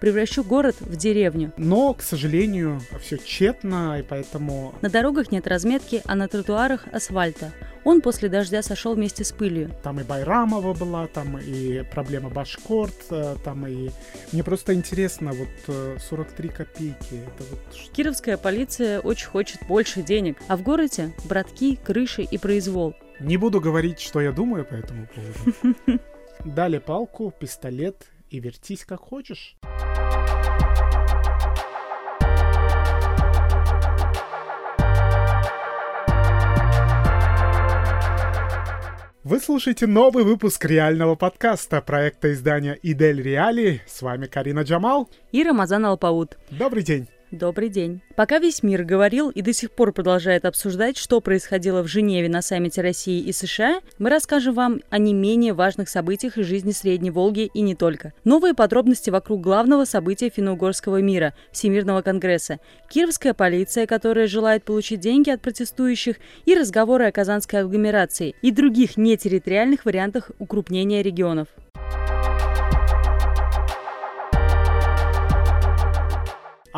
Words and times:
Превращу 0.00 0.44
город 0.44 0.76
в 0.80 0.96
деревню. 0.96 1.52
Но, 1.56 1.92
к 1.92 2.02
сожалению, 2.02 2.80
все 3.00 3.18
тщетно, 3.18 3.98
и 3.98 4.02
поэтому... 4.02 4.74
На 4.80 4.88
дорогах 4.88 5.32
нет 5.32 5.46
разметки, 5.46 6.02
а 6.04 6.14
на 6.14 6.28
тротуарах 6.28 6.86
асфальта. 6.92 7.52
Он 7.84 8.00
после 8.00 8.28
дождя 8.28 8.62
сошел 8.62 8.94
вместе 8.94 9.24
с 9.24 9.32
пылью. 9.32 9.70
Там 9.82 9.98
и 9.98 10.04
Байрамова 10.04 10.74
была, 10.74 11.06
там 11.06 11.38
и 11.38 11.82
проблема 11.90 12.28
Башкорт, 12.28 12.94
э, 13.10 13.36
там 13.42 13.66
и... 13.66 13.90
Мне 14.32 14.44
просто 14.44 14.74
интересно, 14.74 15.32
вот 15.32 15.98
43 16.00 16.48
э, 16.48 16.52
копейки, 16.52 17.14
это 17.14 17.44
вот... 17.50 17.60
Кировская 17.92 18.36
полиция 18.36 19.00
очень 19.00 19.26
хочет 19.26 19.60
больше 19.66 20.02
денег, 20.02 20.36
а 20.48 20.56
в 20.56 20.62
городе 20.62 21.12
братки, 21.24 21.76
крыши 21.76 22.22
и 22.22 22.38
произвол. 22.38 22.94
Не 23.20 23.36
буду 23.36 23.60
говорить, 23.60 24.00
что 24.00 24.20
я 24.20 24.32
думаю 24.32 24.64
по 24.64 24.74
этому 24.74 25.08
поводу. 25.08 26.00
Дали 26.44 26.78
палку, 26.78 27.32
пистолет 27.36 28.06
и 28.30 28.40
вертись 28.40 28.84
как 28.84 29.00
хочешь. 29.00 29.56
Вы 39.24 39.40
слушаете 39.40 39.86
новый 39.86 40.24
выпуск 40.24 40.64
реального 40.64 41.14
подкаста 41.14 41.82
проекта 41.82 42.32
издания 42.32 42.78
«Идель 42.82 43.20
Реали». 43.20 43.82
С 43.86 44.00
вами 44.00 44.26
Карина 44.26 44.60
Джамал 44.60 45.10
и 45.32 45.44
Рамазан 45.44 45.84
Алпаут. 45.84 46.38
Добрый 46.50 46.82
день. 46.82 47.08
Добрый 47.30 47.68
день. 47.68 48.00
Пока 48.16 48.38
весь 48.38 48.62
мир 48.62 48.84
говорил 48.84 49.28
и 49.28 49.42
до 49.42 49.52
сих 49.52 49.70
пор 49.72 49.92
продолжает 49.92 50.46
обсуждать, 50.46 50.96
что 50.96 51.20
происходило 51.20 51.82
в 51.82 51.86
Женеве 51.86 52.30
на 52.30 52.40
саммите 52.40 52.80
России 52.80 53.20
и 53.20 53.32
США, 53.32 53.80
мы 53.98 54.08
расскажем 54.08 54.54
вам 54.54 54.80
о 54.88 54.96
не 54.96 55.12
менее 55.12 55.52
важных 55.52 55.90
событиях 55.90 56.38
из 56.38 56.46
жизни 56.46 56.70
Средней 56.70 57.10
Волги 57.10 57.50
и 57.52 57.60
не 57.60 57.74
только. 57.74 58.14
Новые 58.24 58.54
подробности 58.54 59.10
вокруг 59.10 59.42
главного 59.42 59.84
события 59.84 60.30
финно-угорского 60.30 61.02
мира– 61.02 61.34
Всемирного 61.52 62.00
конгресса, 62.00 62.60
кировская 62.88 63.34
полиция, 63.34 63.86
которая 63.86 64.26
желает 64.26 64.64
получить 64.64 65.00
деньги 65.00 65.28
от 65.28 65.42
протестующих, 65.42 66.16
и 66.46 66.54
разговоры 66.54 67.04
о 67.04 67.12
казанской 67.12 67.60
агломерации 67.60 68.36
и 68.40 68.50
других 68.50 68.96
нетерриториальных 68.96 69.84
вариантах 69.84 70.30
укрупнения 70.38 71.02
регионов. 71.02 71.48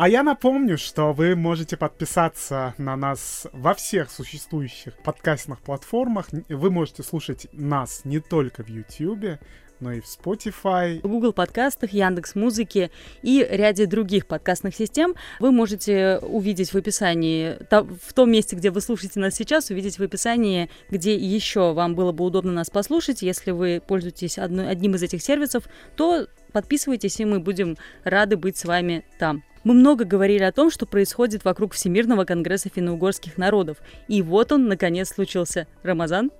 А 0.01 0.09
я 0.09 0.23
напомню, 0.23 0.79
что 0.79 1.13
вы 1.13 1.35
можете 1.35 1.77
подписаться 1.77 2.73
на 2.79 2.95
нас 2.95 3.45
во 3.53 3.75
всех 3.75 4.09
существующих 4.09 4.97
подкастных 4.97 5.59
платформах. 5.59 6.29
Вы 6.49 6.71
можете 6.71 7.03
слушать 7.03 7.45
нас 7.51 8.01
не 8.03 8.19
только 8.19 8.63
в 8.63 8.67
YouTube, 8.67 9.39
но 9.79 9.91
и 9.91 10.01
в 10.01 10.05
Spotify, 10.05 11.01
Google 11.01 11.33
подкастах, 11.33 11.93
Яндекс 11.93 12.33
Музыке 12.33 12.89
и 13.21 13.47
ряде 13.47 13.85
других 13.85 14.25
подкастных 14.25 14.73
систем. 14.73 15.13
Вы 15.39 15.51
можете 15.51 16.17
увидеть 16.23 16.73
в 16.73 16.77
описании, 16.77 17.57
в 17.69 18.13
том 18.13 18.31
месте, 18.31 18.55
где 18.55 18.71
вы 18.71 18.81
слушаете 18.81 19.19
нас 19.19 19.35
сейчас, 19.35 19.69
увидеть 19.69 19.99
в 19.99 20.01
описании, 20.01 20.71
где 20.89 21.15
еще 21.15 21.73
вам 21.73 21.93
было 21.93 22.11
бы 22.11 22.23
удобно 22.25 22.51
нас 22.51 22.71
послушать. 22.71 23.21
Если 23.21 23.51
вы 23.51 23.79
пользуетесь 23.87 24.39
одним 24.39 24.95
из 24.95 25.03
этих 25.03 25.21
сервисов, 25.21 25.65
то 25.95 26.25
подписывайтесь, 26.53 27.19
и 27.19 27.25
мы 27.25 27.39
будем 27.39 27.77
рады 28.03 28.35
быть 28.35 28.57
с 28.57 28.65
вами 28.65 29.05
там. 29.19 29.43
Мы 29.63 29.73
много 29.73 30.05
говорили 30.05 30.43
о 30.43 30.51
том, 30.51 30.71
что 30.71 30.85
происходит 30.85 31.45
вокруг 31.45 31.73
Всемирного 31.73 32.25
конгресса 32.25 32.69
финно-угорских 32.73 33.37
народов. 33.37 33.77
И 34.07 34.21
вот 34.21 34.51
он, 34.51 34.67
наконец, 34.67 35.09
случился. 35.09 35.67
Рамазан? 35.83 36.31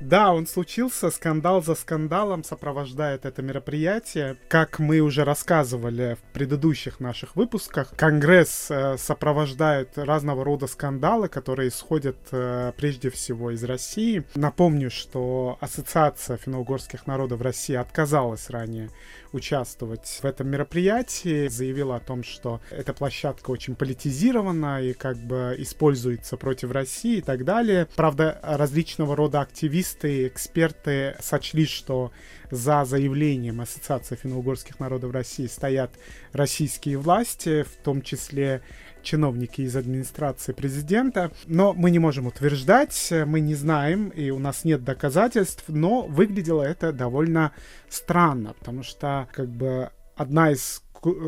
Да, 0.00 0.32
он 0.32 0.46
случился, 0.46 1.10
скандал 1.10 1.62
за 1.62 1.74
скандалом 1.74 2.44
сопровождает 2.44 3.24
это 3.24 3.42
мероприятие. 3.42 4.36
Как 4.48 4.78
мы 4.78 5.00
уже 5.00 5.24
рассказывали 5.24 6.16
в 6.20 6.32
предыдущих 6.32 7.00
наших 7.00 7.36
выпусках, 7.36 7.92
Конгресс 7.96 8.70
э, 8.70 8.96
сопровождает 8.98 9.96
разного 9.96 10.44
рода 10.44 10.66
скандалы, 10.66 11.28
которые 11.28 11.68
исходят 11.68 12.16
э, 12.32 12.72
прежде 12.76 13.10
всего 13.10 13.50
из 13.50 13.62
России. 13.64 14.24
Напомню, 14.34 14.90
что 14.90 15.58
Ассоциация 15.60 16.36
финно-угорских 16.36 17.06
народов 17.06 17.40
России 17.40 17.76
отказалась 17.76 18.50
ранее 18.50 18.90
участвовать 19.32 20.20
в 20.22 20.24
этом 20.24 20.48
мероприятии, 20.48 21.48
заявила 21.48 21.96
о 21.96 22.00
том, 22.00 22.22
что 22.22 22.60
эта 22.70 22.92
площадка 22.92 23.50
очень 23.50 23.74
политизирована 23.74 24.80
и 24.80 24.92
как 24.92 25.16
бы 25.16 25.56
используется 25.58 26.36
против 26.36 26.70
России 26.70 27.18
и 27.18 27.20
так 27.20 27.44
далее. 27.44 27.88
Правда, 27.96 28.38
различного 28.42 29.16
рода 29.16 29.40
активисты 29.40 29.83
и 30.04 30.26
эксперты 30.26 31.16
сочли, 31.20 31.66
что 31.66 32.12
за 32.50 32.84
заявлением 32.84 33.60
Ассоциации 33.60 34.16
финно-угорских 34.16 34.80
народов 34.80 35.12
России 35.12 35.46
стоят 35.46 35.90
российские 36.32 36.98
власти, 36.98 37.62
в 37.62 37.76
том 37.82 38.02
числе 38.02 38.62
чиновники 39.02 39.60
из 39.60 39.76
администрации 39.76 40.52
президента. 40.52 41.30
Но 41.46 41.72
мы 41.72 41.90
не 41.90 41.98
можем 41.98 42.26
утверждать, 42.26 43.12
мы 43.26 43.40
не 43.40 43.54
знаем, 43.54 44.08
и 44.08 44.30
у 44.30 44.38
нас 44.38 44.64
нет 44.64 44.82
доказательств, 44.82 45.64
но 45.68 46.02
выглядело 46.02 46.62
это 46.62 46.92
довольно 46.92 47.52
странно, 47.88 48.54
потому 48.58 48.82
что 48.82 49.28
как 49.32 49.48
бы 49.48 49.90
одна 50.16 50.52
из 50.52 50.82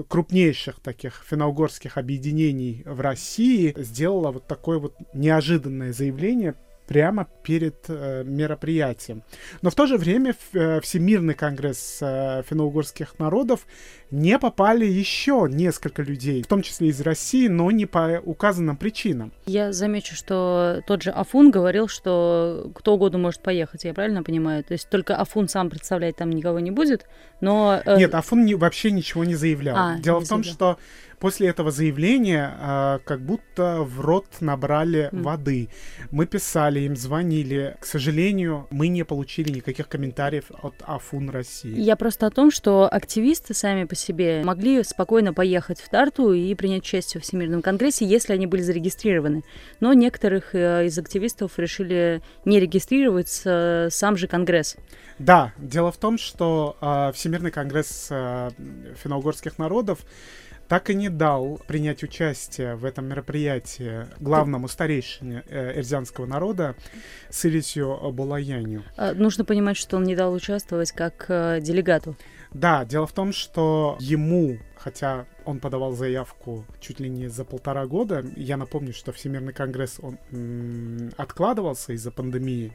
крупнейших 0.09 0.81
таких 0.81 1.25
финно-угорских 1.29 1.99
объединений 1.99 2.83
в 2.87 3.01
России 3.01 3.75
сделала 3.77 4.31
вот 4.31 4.47
такое 4.47 4.79
вот 4.79 4.95
неожиданное 5.13 5.93
заявление 5.93 6.55
прямо 6.87 7.27
перед 7.43 7.85
э, 7.89 8.25
мероприятием. 8.25 9.23
Но 9.63 9.71
в 9.71 9.75
то 9.75 9.87
же 9.87 9.97
время 9.97 10.35
э, 10.53 10.81
Всемирный 10.81 11.35
конгресс 11.35 11.99
э, 12.01 12.43
финно-угорских 12.49 13.19
народов 13.19 13.67
не 14.11 14.39
попали 14.39 14.87
еще 14.87 15.47
несколько 15.51 16.03
людей, 16.03 16.43
в 16.43 16.47
том 16.47 16.63
числе 16.63 16.89
из 16.89 17.01
России, 17.01 17.49
но 17.49 17.71
не 17.71 17.87
по 17.87 18.21
указанным 18.25 18.77
причинам. 18.77 19.33
Я 19.47 19.73
замечу, 19.73 20.15
что 20.15 20.83
тот 20.87 21.03
же 21.03 21.11
Афун 21.11 21.51
говорил, 21.51 21.89
что 21.89 22.71
кто 22.75 22.95
угодно 22.95 23.19
может 23.19 23.43
поехать, 23.43 23.85
я 23.85 23.95
правильно 23.95 24.23
понимаю? 24.23 24.65
То 24.65 24.73
есть 24.73 24.89
только 24.89 25.17
Афун 25.17 25.49
сам 25.49 25.71
представлять 25.71 26.17
там 26.17 26.31
никого 26.31 26.61
не 26.61 26.71
будет, 26.71 27.07
но... 27.41 27.81
Э... 27.85 27.97
Нет, 27.99 28.15
Афун 28.15 28.45
не, 28.45 28.55
вообще 28.55 28.91
ничего 28.91 29.25
не 29.25 29.35
заявлял. 29.35 29.77
А, 29.77 29.99
Дело 29.99 30.21
в 30.21 30.29
том, 30.29 30.43
заявлял. 30.43 30.75
что 30.75 30.79
После 31.19 31.49
этого 31.49 31.71
заявления 31.71 32.55
э, 32.59 32.99
как 33.05 33.21
будто 33.23 33.79
в 33.81 34.01
рот 34.01 34.27
набрали 34.41 35.09
mm. 35.11 35.23
воды. 35.23 35.71
Мы 36.11 36.27
писали 36.27 36.81
им, 36.81 36.95
звонили. 36.95 37.77
К 37.81 37.87
сожалению, 37.87 38.67
мы 38.71 38.89
не 38.89 39.03
получили 39.03 39.51
никаких 39.51 39.89
комментариев 39.89 40.45
от 40.63 40.75
Афун 40.83 41.31
России. 41.31 41.81
Я 41.81 41.97
просто 41.97 42.27
о 42.27 42.31
том, 42.31 42.51
что 42.51 42.87
активисты 42.91 43.55
сами 43.55 43.85
по 43.85 43.95
себе 43.97 44.43
могли 44.45 44.83
спокойно 44.85 45.35
поехать 45.35 45.81
в 45.81 45.89
Тарту 45.89 46.33
и 46.33 46.55
принять 46.55 46.83
участие 46.83 47.21
в 47.21 47.25
Всемирном 47.25 47.63
конгрессе, 47.63 48.05
если 48.05 48.33
они 48.33 48.47
были 48.47 48.63
зарегистрированы. 48.63 49.43
Но 49.81 49.93
некоторых 49.93 50.55
э, 50.55 50.87
из 50.87 50.99
активистов 50.99 51.59
решили 51.59 52.23
не 52.45 52.61
регистрироваться 52.61 53.89
сам 53.91 54.17
же 54.17 54.29
конгресс. 54.29 54.77
Да, 55.19 55.53
дело 55.59 55.91
в 55.91 55.97
том, 55.97 56.19
что 56.19 56.77
э, 56.81 57.13
Всемирный 57.15 57.51
конгресс 57.51 58.09
э, 58.11 58.51
финно-угорских 59.03 59.59
народов 59.59 60.01
так 60.69 60.91
и 60.91 60.95
не 60.95 61.09
дал 61.09 61.61
принять 61.67 62.03
участие 62.03 62.75
в 62.75 62.85
этом 62.85 63.07
мероприятии 63.07 64.07
главному 64.21 64.69
старейшине 64.69 65.45
э, 65.49 65.79
эрзянского 65.79 66.27
народа 66.27 66.75
Сирисию 67.31 68.11
Булаяню. 68.13 68.85
Нужно 69.15 69.45
понимать, 69.45 69.77
что 69.77 69.97
он 69.97 70.05
не 70.05 70.17
дал 70.17 70.33
участвовать 70.33 70.93
как 70.93 71.27
э, 71.29 71.61
делегату. 71.61 72.17
Да, 72.57 72.87
дело 72.87 73.07
в 73.07 73.13
том, 73.13 73.35
что 73.35 73.99
ему, 74.01 74.57
хотя 74.79 75.27
он 75.45 75.61
подавал 75.61 75.93
заявку 75.93 76.65
чуть 76.81 77.01
ли 77.01 77.11
не 77.11 77.29
за 77.29 77.45
полтора 77.45 77.87
года, 77.87 78.25
я 78.35 78.57
напомню, 78.57 78.95
что 78.95 79.13
Всемирный 79.13 79.53
конгресс 79.53 80.01
он 80.01 81.13
откладывался 81.19 81.93
из-за 81.93 82.11
пандемии, 82.11 82.73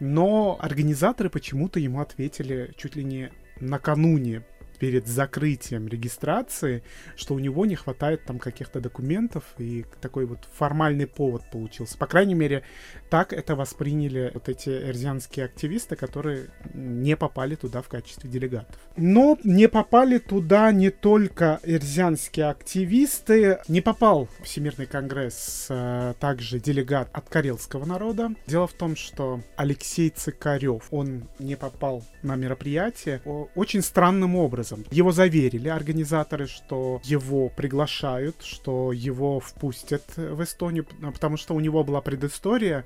но 0.00 0.58
организаторы 0.60 1.30
почему-то 1.30 1.80
ему 1.80 2.02
ответили 2.02 2.74
чуть 2.76 2.94
ли 2.94 3.02
не 3.02 3.32
накануне 3.58 4.42
перед 4.80 5.06
закрытием 5.06 5.86
регистрации, 5.86 6.82
что 7.14 7.34
у 7.34 7.38
него 7.38 7.66
не 7.66 7.76
хватает 7.76 8.24
там 8.24 8.38
каких-то 8.38 8.80
документов, 8.80 9.44
и 9.58 9.84
такой 10.00 10.24
вот 10.24 10.48
формальный 10.56 11.06
повод 11.06 11.42
получился. 11.52 11.98
По 11.98 12.06
крайней 12.06 12.34
мере, 12.34 12.64
так 13.10 13.32
это 13.32 13.54
восприняли 13.54 14.30
вот 14.32 14.48
эти 14.48 14.70
эрзианские 14.70 15.44
активисты, 15.44 15.96
которые 15.96 16.46
не 16.72 17.14
попали 17.14 17.56
туда 17.56 17.82
в 17.82 17.88
качестве 17.88 18.30
делегатов. 18.30 18.80
Но 18.96 19.38
не 19.44 19.68
попали 19.68 20.18
туда 20.18 20.72
не 20.72 20.90
только 20.90 21.60
эрзианские 21.62 22.46
активисты, 22.46 23.58
не 23.68 23.82
попал 23.82 24.28
Всемирный 24.42 24.86
конгресс 24.86 25.66
а, 25.68 26.14
также 26.14 26.58
делегат 26.58 27.10
от 27.12 27.28
карельского 27.28 27.84
народа. 27.84 28.30
Дело 28.46 28.66
в 28.66 28.72
том, 28.72 28.96
что 28.96 29.42
Алексей 29.56 30.08
Цикарев, 30.08 30.88
он 30.90 31.28
не 31.38 31.56
попал 31.56 32.02
на 32.22 32.36
мероприятие 32.36 33.20
очень 33.54 33.82
странным 33.82 34.36
образом 34.36 34.69
образом. 34.72 34.86
Его 34.90 35.12
заверили 35.12 35.68
организаторы, 35.68 36.46
что 36.46 37.00
его 37.04 37.48
приглашают, 37.48 38.36
что 38.42 38.92
его 38.92 39.40
впустят 39.40 40.04
в 40.16 40.42
Эстонию, 40.42 40.86
потому 41.12 41.36
что 41.36 41.54
у 41.54 41.60
него 41.60 41.84
была 41.84 42.00
предыстория. 42.00 42.84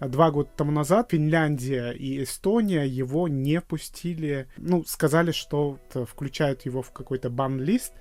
Два 0.00 0.30
года 0.30 0.50
тому 0.56 0.70
назад 0.72 1.08
Финляндия 1.10 1.90
и 1.92 2.22
Эстония 2.22 2.84
его 2.84 3.28
не 3.28 3.60
пустили, 3.60 4.46
ну, 4.56 4.84
сказали, 4.84 5.32
что 5.32 5.78
включают 6.08 6.64
его 6.64 6.82
в 6.82 6.90
какой-то 6.90 7.30
бан-лист, 7.30 7.92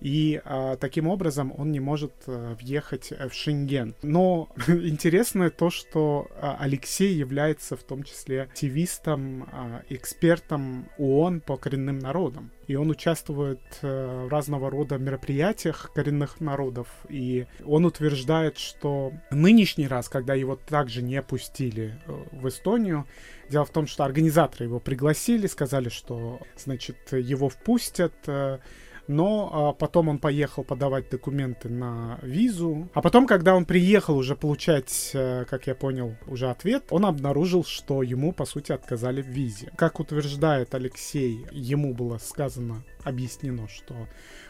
и 0.00 0.40
а, 0.44 0.76
таким 0.76 1.08
образом 1.08 1.52
он 1.56 1.72
не 1.72 1.80
может 1.80 2.12
а, 2.26 2.54
въехать 2.54 3.10
в 3.10 3.32
Шенген. 3.32 3.94
Но 4.02 4.48
интересно 4.68 5.50
то, 5.50 5.70
что 5.70 6.28
а, 6.40 6.56
Алексей 6.60 7.14
является 7.14 7.76
в 7.76 7.82
том 7.82 8.02
числе 8.04 8.42
активистом, 8.42 9.48
а, 9.52 9.82
экспертом 9.88 10.88
ООН 10.98 11.40
по 11.40 11.56
коренным 11.56 11.98
народам. 11.98 12.50
И 12.68 12.76
он 12.76 12.90
участвует 12.90 13.60
а, 13.82 14.26
в 14.26 14.28
разного 14.28 14.70
рода 14.70 14.98
мероприятиях 14.98 15.90
коренных 15.94 16.40
народов. 16.40 16.88
И 17.08 17.46
он 17.64 17.84
утверждает, 17.84 18.58
что 18.58 19.12
нынешний 19.30 19.88
раз, 19.88 20.08
когда 20.08 20.34
его 20.34 20.56
также 20.56 21.02
не 21.02 21.20
пустили 21.22 21.98
э, 22.06 22.24
в 22.32 22.48
Эстонию, 22.48 23.06
Дело 23.48 23.64
в 23.64 23.70
том, 23.70 23.86
что 23.86 24.04
организаторы 24.04 24.66
его 24.66 24.78
пригласили, 24.78 25.46
сказали, 25.46 25.88
что, 25.88 26.40
значит, 26.56 27.12
его 27.12 27.48
впустят, 27.48 28.12
э, 28.26 28.58
но 29.08 29.50
а, 29.52 29.72
потом 29.72 30.08
он 30.08 30.18
поехал 30.18 30.62
подавать 30.62 31.08
документы 31.08 31.68
на 31.70 32.18
визу. 32.22 32.88
А 32.92 33.00
потом, 33.00 33.26
когда 33.26 33.54
он 33.54 33.64
приехал 33.64 34.16
уже 34.16 34.36
получать, 34.36 35.12
а, 35.14 35.44
как 35.46 35.66
я 35.66 35.74
понял, 35.74 36.14
уже 36.26 36.50
ответ, 36.50 36.84
он 36.90 37.06
обнаружил, 37.06 37.64
что 37.64 38.02
ему, 38.02 38.32
по 38.32 38.44
сути, 38.44 38.70
отказали 38.70 39.22
в 39.22 39.26
визе. 39.26 39.72
Как 39.76 39.98
утверждает 39.98 40.74
Алексей, 40.74 41.46
ему 41.50 41.94
было 41.94 42.18
сказано, 42.18 42.84
объяснено, 43.02 43.66
что 43.68 43.94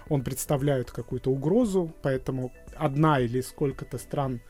он 0.09 0.23
представляет 0.23 0.91
какую-то 0.91 1.31
угрозу, 1.31 1.95
поэтому 2.03 2.53
одна 2.77 3.21
или 3.21 3.41
сколько-то 3.41 3.97
стран 3.99 4.41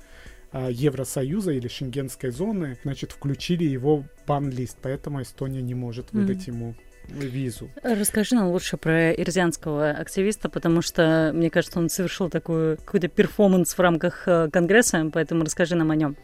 а, 0.51 0.71
Евросоюза 0.71 1.53
или 1.53 1.69
Шенгенской 1.69 2.31
зоны, 2.31 2.79
значит, 2.83 3.13
включили 3.13 3.65
его 3.65 4.05
бан-лист, 4.27 4.79
поэтому 4.81 5.21
Эстония 5.21 5.61
не 5.61 5.75
может 5.75 6.13
выдать 6.13 6.49
mm. 6.49 6.51
ему 6.51 6.75
визу. 7.09 7.71
Расскажи 7.83 8.35
нам 8.35 8.49
лучше 8.49 8.77
про 8.77 9.13
ирзианского 9.13 9.91
активиста, 9.91 10.49
потому 10.49 10.83
что, 10.83 11.33
мне 11.35 11.51
кажется, 11.51 11.79
он 11.79 11.89
совершил 11.89 12.31
такой 12.31 12.77
какой-то 12.77 13.09
перформанс 13.09 13.75
в 13.75 13.81
рамках 13.81 14.27
э, 14.27 14.49
Конгресса, 14.51 15.11
поэтому 15.13 15.45
расскажи 15.45 15.75
нам 15.75 15.91
о 15.91 15.97
нем. 15.97 16.17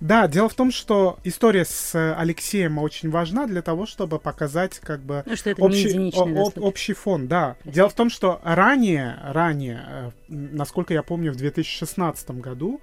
Да, 0.00 0.28
дело 0.28 0.48
в 0.48 0.54
том, 0.54 0.70
что 0.70 1.18
история 1.24 1.64
с 1.64 2.14
Алексеем 2.14 2.78
очень 2.78 3.10
важна 3.10 3.46
для 3.46 3.62
того, 3.62 3.86
чтобы 3.86 4.18
показать 4.18 4.78
как 4.80 5.00
бы 5.00 5.22
ну, 5.24 5.36
что 5.36 5.50
это 5.50 5.62
общий, 5.62 6.12
о, 6.14 6.50
общий 6.60 6.92
фон. 6.92 7.28
Да. 7.28 7.56
Дело 7.64 7.88
в 7.88 7.94
том, 7.94 8.10
что 8.10 8.40
ранее, 8.44 9.18
ранее, 9.24 9.84
э, 9.88 10.10
насколько 10.28 10.92
я 10.92 11.02
помню, 11.02 11.32
в 11.32 11.36
2016 11.36 12.30
году 12.32 12.80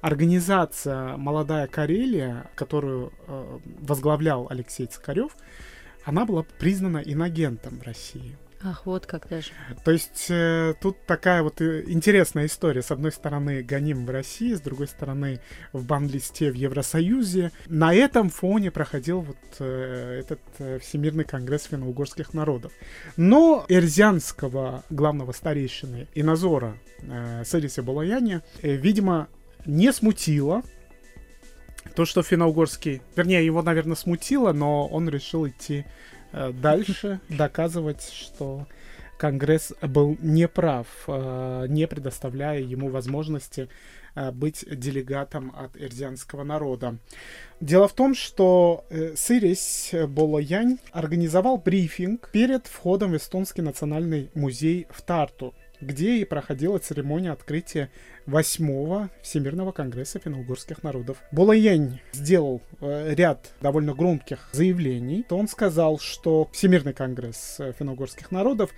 организация 0.00 1.16
«Молодая 1.16 1.66
Карелия», 1.66 2.50
которую 2.54 3.12
э, 3.26 3.58
возглавлял 3.80 4.46
Алексей 4.50 4.86
Цикарев, 4.86 5.36
она 6.04 6.24
была 6.24 6.44
признана 6.58 6.98
инагентом 6.98 7.78
в 7.78 7.82
России. 7.82 8.36
Ах, 8.66 8.86
вот 8.86 9.04
как 9.04 9.28
даже. 9.28 9.50
То 9.84 9.90
есть 9.90 10.26
э, 10.30 10.72
тут 10.80 10.96
такая 11.04 11.42
вот 11.42 11.60
э, 11.60 11.84
интересная 11.86 12.46
история. 12.46 12.80
С 12.80 12.90
одной 12.90 13.12
стороны, 13.12 13.62
гоним 13.62 14.06
в 14.06 14.10
России, 14.10 14.54
с 14.54 14.60
другой 14.60 14.86
стороны, 14.88 15.40
в 15.74 15.84
бан-листе 15.84 16.50
в 16.50 16.54
Евросоюзе. 16.54 17.52
На 17.66 17.92
этом 17.92 18.30
фоне 18.30 18.70
проходил 18.70 19.20
вот 19.20 19.36
э, 19.58 20.20
этот 20.20 20.40
э, 20.58 20.78
Всемирный 20.78 21.24
конгресс 21.24 21.64
финно-угорских 21.64 22.32
народов. 22.32 22.72
Но 23.18 23.66
эрзянского 23.68 24.82
главного 24.88 25.32
старейшины 25.32 26.08
Инозора 26.14 26.78
э, 27.02 27.42
Сариса 27.44 27.82
Балаяне, 27.82 28.40
э, 28.62 28.76
видимо, 28.76 29.28
не 29.66 29.92
смутило 29.92 30.62
то, 31.94 32.04
что 32.04 32.22
финно-угорский... 32.22 33.02
Вернее, 33.16 33.44
его, 33.44 33.62
наверное, 33.62 33.96
смутило, 33.96 34.52
но 34.52 34.86
он 34.86 35.08
решил 35.08 35.46
идти 35.46 35.84
э, 36.32 36.52
дальше, 36.52 37.20
доказывать, 37.28 38.10
что 38.12 38.66
Конгресс 39.18 39.72
был 39.80 40.16
неправ, 40.20 40.86
э, 41.06 41.66
не 41.68 41.86
предоставляя 41.86 42.60
ему 42.60 42.88
возможности 42.88 43.68
э, 44.14 44.30
быть 44.32 44.64
делегатом 44.68 45.54
от 45.56 45.76
эрзианского 45.76 46.44
народа. 46.44 46.98
Дело 47.60 47.88
в 47.88 47.94
том, 47.94 48.14
что 48.14 48.84
э, 48.90 49.14
Сырис 49.16 49.92
Болоянь 50.08 50.78
организовал 50.92 51.58
брифинг 51.58 52.30
перед 52.32 52.66
входом 52.66 53.12
в 53.12 53.16
Эстонский 53.16 53.62
национальный 53.62 54.30
музей 54.34 54.86
в 54.90 55.02
Тарту, 55.02 55.54
где 55.84 56.16
и 56.18 56.24
проходила 56.24 56.78
церемония 56.78 57.30
открытия 57.32 57.90
восьмого 58.26 59.10
Всемирного 59.22 59.72
конгресса 59.72 60.18
финно-угорских 60.18 60.82
народов. 60.82 61.18
Булаень 61.30 62.00
сделал 62.12 62.62
э, 62.80 63.14
ряд 63.14 63.52
довольно 63.60 63.94
громких 63.94 64.48
заявлений. 64.52 65.24
То 65.28 65.36
он 65.36 65.48
сказал, 65.48 65.98
что 65.98 66.48
Всемирный 66.52 66.92
конгресс 66.92 67.56
э, 67.58 67.72
финно-угорских 67.78 68.30
народов 68.30 68.70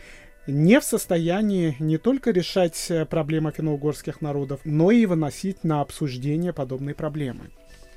не 0.47 0.81
в 0.81 0.85
состоянии 0.85 1.77
не 1.79 1.99
только 1.99 2.31
решать 2.31 2.87
э, 2.91 3.05
проблемы 3.05 3.53
финно-угорских 3.53 4.21
народов, 4.21 4.61
но 4.65 4.91
и 4.91 5.07
выносить 5.07 5.65
на 5.65 5.81
обсуждение 5.81 6.53
подобные 6.53 6.95
проблемы. 6.95 7.51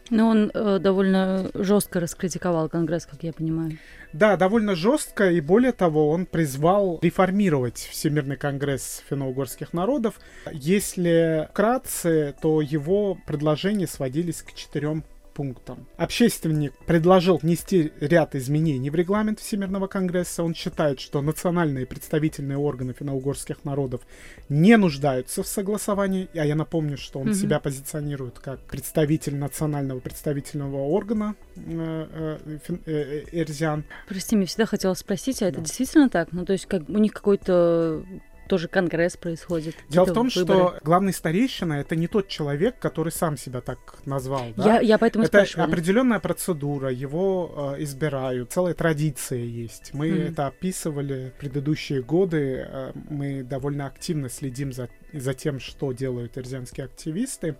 Но 0.09 0.27
он 0.27 0.51
э, 0.53 0.79
довольно 0.79 1.49
жестко 1.53 1.99
раскритиковал 1.99 2.69
Конгресс, 2.69 3.05
как 3.05 3.23
я 3.23 3.33
понимаю. 3.33 3.77
Да, 4.11 4.37
довольно 4.37 4.75
жестко, 4.75 5.29
и 5.29 5.39
более 5.39 5.71
того, 5.71 6.09
он 6.09 6.25
призвал 6.25 6.99
реформировать 7.01 7.77
Всемирный 7.77 8.37
конгресс 8.37 9.03
финно-угорских 9.07 9.71
народов. 9.71 10.15
Если 10.51 11.47
вкратце, 11.51 12.33
то 12.41 12.61
его 12.61 13.17
предложения 13.27 13.85
сводились 13.85 14.41
к 14.41 14.53
четырем 14.53 15.03
пунктам. 15.39 15.87
Общественник 15.95 16.73
предложил 16.85 17.37
внести 17.37 17.93
ряд 18.01 18.35
изменений 18.35 18.89
в 18.89 18.95
регламент 18.95 19.39
Всемирного 19.39 19.87
конгресса. 19.87 20.43
Он 20.43 20.53
считает, 20.53 20.99
что 20.99 21.21
национальные 21.21 21.85
представительные 21.85 22.57
органы 22.57 22.91
финно-угорских 22.91 23.63
народов 23.63 24.01
не 24.49 24.75
нуждаются 24.75 25.41
в 25.41 25.47
согласовании. 25.47 26.27
А 26.33 26.45
я 26.45 26.55
напомню, 26.55 26.97
что 26.97 27.19
он 27.19 27.29
mm-hmm. 27.29 27.33
себя 27.35 27.61
позиционирует 27.61 28.39
как 28.39 28.59
представитель 28.59 29.37
национального 29.37 30.01
представительного 30.01 30.75
органа 30.75 31.35
э, 31.55 32.59
э, 32.67 32.75
э, 32.85 33.23
Эрзиан. 33.31 33.85
Прости, 34.09 34.35
мне 34.35 34.45
всегда 34.45 34.65
хотелось 34.65 34.99
спросить, 34.99 35.41
а 35.41 35.47
это 35.47 35.61
действительно 35.61 36.09
так? 36.09 36.33
Ну, 36.33 36.43
то 36.43 36.51
есть 36.51 36.65
как 36.65 36.89
у 36.89 36.97
них 36.97 37.13
какой-то 37.13 38.03
тоже 38.49 38.67
конгресс 38.67 39.15
происходит. 39.15 39.75
Дело 39.87 40.05
в 40.05 40.13
том, 40.13 40.29
выборы. 40.33 40.59
что 40.59 40.79
главный 40.83 41.13
старейшина 41.13 41.73
это 41.73 41.95
не 41.95 42.07
тот 42.07 42.27
человек, 42.27 42.79
который 42.79 43.11
сам 43.11 43.37
себя 43.37 43.61
так 43.61 43.99
назвал. 44.05 44.47
Да? 44.57 44.75
Я, 44.75 44.79
я 44.81 44.97
поэтому 44.97 45.23
это 45.23 45.37
спрашиваю. 45.37 45.67
определенная 45.67 46.19
процедура, 46.19 46.89
его 46.89 47.75
э, 47.77 47.83
избирают, 47.83 48.51
целая 48.51 48.73
традиция 48.73 49.39
есть. 49.39 49.93
Мы 49.93 50.09
mm. 50.09 50.31
это 50.31 50.47
описывали 50.47 51.31
в 51.35 51.39
предыдущие 51.39 52.01
годы. 52.01 52.67
Э, 52.67 52.91
мы 53.09 53.43
довольно 53.43 53.85
активно 53.85 54.29
следим 54.29 54.73
за 54.73 54.89
за 55.13 55.33
тем, 55.33 55.59
что 55.59 55.91
делают 55.91 56.37
эрзянские 56.37 56.85
активисты. 56.85 57.55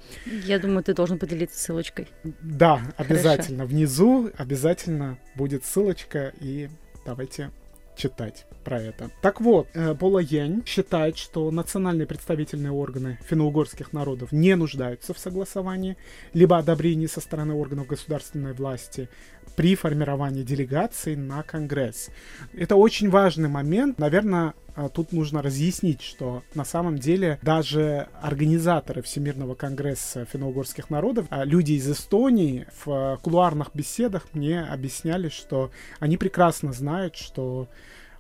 Я 0.46 0.60
думаю, 0.60 0.84
ты 0.84 0.94
должен 0.94 1.18
поделиться 1.18 1.58
ссылочкой. 1.58 2.08
Да, 2.42 2.80
обязательно. 2.96 3.64
Хорошо. 3.64 3.76
Внизу 3.76 4.32
обязательно 4.38 5.18
будет 5.36 5.66
ссылочка, 5.66 6.32
и 6.40 6.70
давайте 7.06 7.50
читать 7.96 8.46
про 8.70 8.80
это. 8.80 9.10
Так 9.22 9.42
вот, 9.42 9.68
э, 9.74 9.96
Пола 9.96 10.20
Янь 10.20 10.62
считает, 10.64 11.18
что 11.18 11.50
национальные 11.50 12.06
представительные 12.06 12.72
органы 12.72 13.18
финно-угорских 13.28 13.94
народов 13.94 14.32
не 14.32 14.56
нуждаются 14.56 15.16
в 15.16 15.18
согласовании 15.18 15.98
либо 16.36 16.56
одобрении 16.60 17.08
со 17.08 17.20
стороны 17.20 17.56
органов 17.56 17.88
государственной 17.88 18.54
власти 18.54 19.10
при 19.56 19.74
формировании 19.74 20.44
делегаций 20.44 21.16
на 21.16 21.42
Конгресс. 21.42 22.10
Это 22.54 22.76
очень 22.76 23.10
важный 23.10 23.50
момент. 23.50 23.98
Наверное, 23.98 24.54
э, 24.76 24.88
тут 24.94 25.14
нужно 25.14 25.42
разъяснить, 25.42 26.04
что 26.04 26.44
на 26.54 26.64
самом 26.64 27.00
деле 27.00 27.40
даже 27.42 28.08
организаторы 28.22 29.02
Всемирного 29.02 29.56
конгресса 29.56 30.26
финно-угорских 30.26 30.92
народов, 30.92 31.26
а 31.32 31.44
люди 31.44 31.72
из 31.72 31.90
Эстонии 31.90 32.68
в 32.86 33.20
кулуарных 33.24 33.72
беседах 33.74 34.28
мне 34.34 34.62
объясняли, 34.62 35.30
что 35.30 35.72
они 36.00 36.18
прекрасно 36.18 36.72
знают, 36.72 37.16
что 37.16 37.68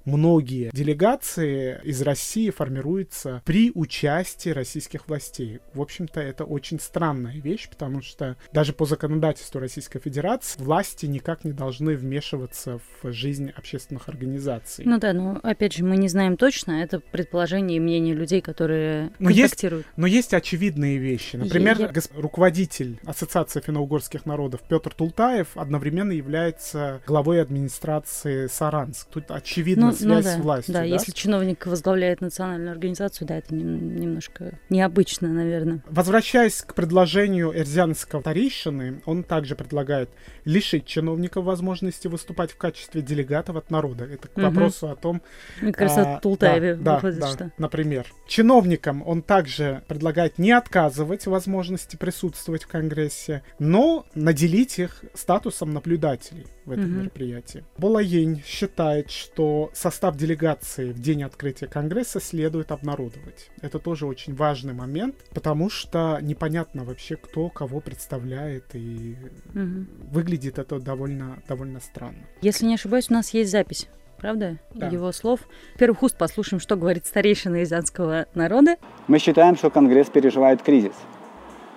многие 0.09 0.69
делегации 0.73 1.79
из 1.83 2.01
России 2.01 2.49
формируются 2.49 3.41
при 3.45 3.71
участии 3.73 4.49
российских 4.49 5.07
властей. 5.07 5.59
В 5.73 5.81
общем-то, 5.81 6.19
это 6.19 6.43
очень 6.43 6.79
странная 6.79 7.39
вещь, 7.39 7.69
потому 7.69 8.01
что 8.01 8.35
даже 8.51 8.73
по 8.73 8.85
законодательству 8.85 9.59
Российской 9.59 9.99
Федерации 9.99 10.61
власти 10.61 11.05
никак 11.05 11.43
не 11.43 11.51
должны 11.51 11.95
вмешиваться 11.95 12.79
в 13.01 13.11
жизнь 13.11 13.51
общественных 13.55 14.09
организаций. 14.09 14.85
Ну 14.85 14.99
да, 14.99 15.13
но 15.13 15.39
опять 15.43 15.73
же, 15.73 15.83
мы 15.83 15.97
не 15.97 16.07
знаем 16.07 16.37
точно, 16.37 16.83
это 16.83 16.99
предположение 16.99 17.77
и 17.77 17.79
мнение 17.79 18.15
людей, 18.15 18.41
которые 18.41 19.11
но 19.19 19.29
контактируют. 19.29 19.85
Есть, 19.85 19.97
но 19.97 20.07
есть 20.07 20.33
очевидные 20.33 20.97
вещи. 20.97 21.35
Например, 21.35 21.79
я... 21.79 21.91
руководитель 22.15 22.99
Ассоциации 23.05 23.61
финно-угорских 23.61 24.25
народов 24.25 24.61
Петр 24.67 24.93
Тултаев 24.93 25.55
одновременно 25.55 26.11
является 26.11 27.01
главой 27.05 27.41
администрации 27.41 28.47
Саранск. 28.47 29.07
Тут 29.09 29.31
очевидно 29.31 29.87
ну, 29.87 29.91
связь 29.99 30.25
ну, 30.25 30.31
да, 30.31 30.37
с 30.37 30.37
властью. 30.39 30.73
Да, 30.73 30.79
да, 30.79 30.85
если 30.85 31.11
чиновник 31.11 31.65
возглавляет 31.65 32.21
национальную 32.21 32.71
организацию, 32.71 33.27
да, 33.27 33.37
это 33.37 33.53
немножко 33.53 34.59
необычно, 34.69 35.27
наверное. 35.29 35.83
Возвращаясь 35.89 36.61
к 36.61 36.73
предложению 36.73 37.57
эрзянского 37.57 38.21
старейшины, 38.21 39.01
он 39.05 39.23
также 39.23 39.55
предлагает 39.55 40.09
лишить 40.45 40.85
чиновников 40.85 41.45
возможности 41.45 42.07
выступать 42.07 42.51
в 42.51 42.57
качестве 42.57 43.01
делегатов 43.01 43.55
от 43.55 43.69
народа. 43.71 44.05
Это 44.05 44.27
к 44.27 44.37
вопросу 44.37 44.87
угу. 44.87 44.93
о 44.93 44.95
том... 44.95 45.21
Мне 45.61 45.73
кажется, 45.73 46.15
а, 46.15 46.19
Тултаеве 46.19 46.75
да, 46.75 46.95
выходит, 46.95 47.19
да, 47.19 47.27
что... 47.27 47.51
Например. 47.57 48.05
Чиновникам 48.27 49.03
он 49.05 49.21
также 49.21 49.83
предлагает 49.87 50.37
не 50.37 50.51
отказывать 50.51 51.25
возможности 51.25 51.95
присутствовать 51.95 52.63
в 52.63 52.67
Конгрессе, 52.67 53.43
но 53.59 54.05
наделить 54.15 54.79
их 54.79 55.03
статусом 55.13 55.73
наблюдателей 55.73 56.45
в 56.69 56.71
этом 56.71 56.85
угу. 56.85 57.01
мероприятии. 57.01 57.63
Болаень 57.77 58.41
считает, 58.45 59.09
что 59.09 59.69
состав 59.73 60.15
делегации 60.15 60.91
в 60.91 60.99
день 60.99 61.23
открытия 61.23 61.67
Конгресса 61.67 62.21
следует 62.21 62.71
обнародовать. 62.71 63.49
Это 63.61 63.79
тоже 63.79 64.05
очень 64.05 64.35
важный 64.35 64.73
момент, 64.73 65.15
потому 65.33 65.69
что 65.69 66.19
непонятно 66.21 66.83
вообще, 66.83 67.15
кто 67.17 67.49
кого 67.49 67.81
представляет, 67.81 68.65
и 68.73 69.17
угу. 69.53 69.85
выглядит 70.11 70.59
это 70.59 70.79
довольно, 70.79 71.41
довольно 71.47 71.79
странно. 71.79 72.25
Если 72.41 72.65
не 72.65 72.75
ошибаюсь, 72.75 73.09
у 73.09 73.13
нас 73.13 73.33
есть 73.33 73.51
запись 73.51 73.87
правда? 74.19 74.57
Да. 74.73 74.87
Его 74.87 75.13
слов. 75.13 75.39
Первых 75.77 76.03
уст 76.03 76.17
послушаем, 76.17 76.59
что 76.59 76.75
говорит 76.75 77.05
старейшина 77.05 77.63
изянского 77.63 78.25
народа. 78.35 78.75
Мы 79.07 79.17
считаем, 79.17 79.55
что 79.55 79.69
Конгресс 79.69 80.09
переживает 80.09 80.61
кризис. 80.61 80.91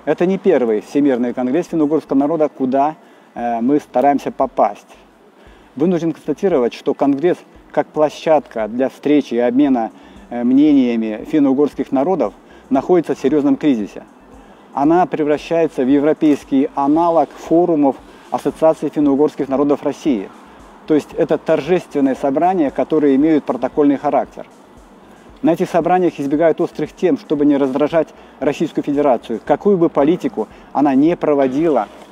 Это 0.04 0.26
не 0.26 0.38
первый 0.38 0.80
Всемирный 0.80 1.32
конгресс 1.32 1.68
финно-угорского 1.68 2.16
народа, 2.16 2.48
куда 2.48 2.96
мы 3.34 3.80
стараемся 3.80 4.30
попасть. 4.30 4.88
Вынужден 5.76 6.12
констатировать, 6.12 6.74
что 6.74 6.92
Конгресс 6.94 7.38
как 7.72 7.88
площадка 7.88 8.68
для 8.68 8.88
встречи 8.88 9.34
и 9.34 9.38
обмена 9.38 9.90
э, 10.30 10.44
мнениями 10.44 11.24
финно-угорских 11.30 11.90
народов 11.90 12.34
находится 12.70 13.14
в 13.14 13.18
серьезном 13.18 13.56
кризисе. 13.56 14.04
Она 14.74 15.06
превращается 15.06 15.82
в 15.82 15.88
европейский 15.88 16.70
аналог 16.74 17.30
форумов 17.30 17.96
Ассоциации 18.30 18.88
финно-угорских 18.88 19.48
народов 19.48 19.82
России. 19.82 20.28
То 20.86 20.94
есть 20.94 21.12
это 21.14 21.38
торжественные 21.38 22.14
собрания, 22.14 22.70
которые 22.70 23.16
имеют 23.16 23.44
протокольный 23.44 23.96
характер. 23.96 24.46
На 25.42 25.52
этих 25.52 25.68
собраниях 25.68 26.18
избегают 26.18 26.60
острых 26.60 26.92
тем, 26.92 27.18
чтобы 27.18 27.44
не 27.44 27.56
раздражать 27.56 28.08
Российскую 28.38 28.84
Федерацию, 28.84 29.40
какую 29.44 29.76
бы 29.76 29.88
политику 29.88 30.48
она 30.72 30.94
не 30.94 31.16
проводила 31.16 31.88
э, 31.88 32.11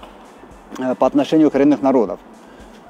по 0.98 1.06
отношению 1.06 1.50
к 1.50 1.52
коренных 1.52 1.82
народов. 1.82 2.20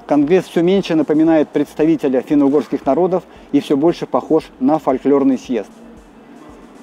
Конгресс 0.07 0.45
все 0.45 0.61
меньше 0.61 0.95
напоминает 0.95 1.49
представителя 1.49 2.21
финно-угорских 2.21 2.85
народов 2.85 3.23
и 3.51 3.59
все 3.59 3.77
больше 3.77 4.05
похож 4.05 4.49
на 4.59 4.77
фольклорный 4.77 5.37
съезд. 5.37 5.69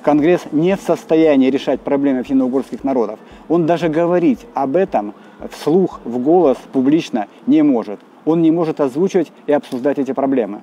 Конгресс 0.03 0.43
не 0.53 0.77
в 0.77 0.81
состоянии 0.81 1.51
решать 1.51 1.81
проблемы 1.81 2.23
финно-угорских 2.23 2.85
народов. 2.85 3.19
Он 3.49 3.67
даже 3.67 3.89
говорить 3.89 4.47
об 4.55 4.77
этом 4.77 5.15
вслух, 5.51 6.01
в 6.05 6.19
голос, 6.19 6.57
публично 6.73 7.27
не 7.47 7.63
может. 7.63 8.01
Он 8.25 8.41
не 8.41 8.51
может 8.51 8.81
озвучивать 8.81 9.33
и 9.47 9.53
обсуждать 9.53 9.99
эти 9.99 10.13
проблемы. 10.13 10.63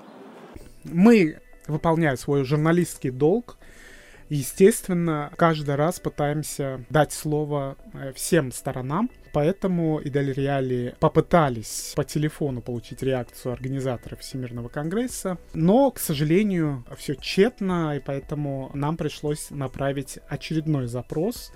Мы, 0.83 1.39
выполняя 1.67 2.15
свой 2.15 2.43
журналистский 2.43 3.09
долг, 3.09 3.57
естественно, 4.29 5.31
каждый 5.37 5.75
раз 5.75 5.99
пытаемся 5.99 6.85
дать 6.89 7.13
слово 7.13 7.77
э, 7.93 8.13
всем 8.13 8.51
сторонам, 8.51 9.09
Поэтому 9.35 9.99
и 9.99 10.09
Реали 10.09 10.95
попытались 11.01 11.91
по 11.93 12.05
телефону 12.05 12.61
получить 12.61 13.03
реакцию 13.03 13.51
организаторов 13.51 14.21
Всемирного 14.21 14.69
конгресса, 14.69 15.37
но, 15.53 15.91
к 15.91 15.99
сожалению, 15.99 16.85
все 16.97 17.15
тщетно, 17.15 17.97
и 17.97 17.99
поэтому 17.99 18.71
нам 18.73 18.95
пришлось 18.95 19.49
направить 19.49 20.19
очередной 20.29 20.87
запрос 20.87 21.51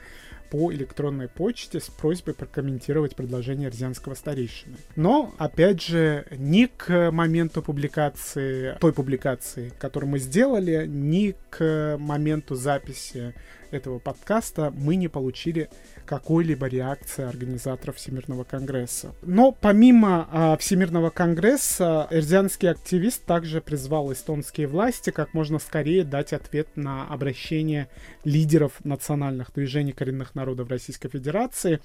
по 0.50 0.74
электронной 0.74 1.27
почте 1.27 1.79
с 1.79 1.88
просьбой 1.88 2.34
прокомментировать 2.34 3.15
предложение 3.15 3.70
Рязанского 3.70 4.15
старейшины. 4.15 4.77
Но, 4.96 5.34
опять 5.38 5.82
же, 5.82 6.25
ни 6.32 6.65
к 6.65 7.12
моменту 7.12 7.62
публикации, 7.62 8.77
той 8.79 8.94
публикации, 8.94 9.72
которую 9.79 10.12
мы 10.12 10.20
сделали, 10.20 10.86
ни 10.88 11.36
к 11.50 11.98
моменту 12.00 12.56
записи 12.56 13.34
этого 13.71 13.99
подкаста 13.99 14.71
мы 14.75 14.95
не 14.95 15.07
получили 15.07 15.69
какой-либо 16.05 16.67
реакции 16.67 17.23
организаторов 17.23 17.97
Всемирного 17.97 18.43
конгресса. 18.43 19.13
Но 19.21 19.51
помимо 19.51 20.27
а, 20.31 20.57
Всемирного 20.57 21.09
конгресса, 21.09 22.07
эрзианский 22.09 22.69
активист 22.69 23.25
также 23.25 23.61
призвал 23.61 24.11
эстонские 24.11 24.67
власти 24.67 25.11
как 25.11 25.33
можно 25.33 25.59
скорее 25.59 26.03
дать 26.03 26.33
ответ 26.33 26.67
на 26.75 27.07
обращение 27.07 27.89
лидеров 28.23 28.73
национальных 28.83 29.53
движений 29.53 29.91
коренных 29.91 30.35
народов 30.35 30.69
Российской 30.69 31.09
Федерации 31.09 31.79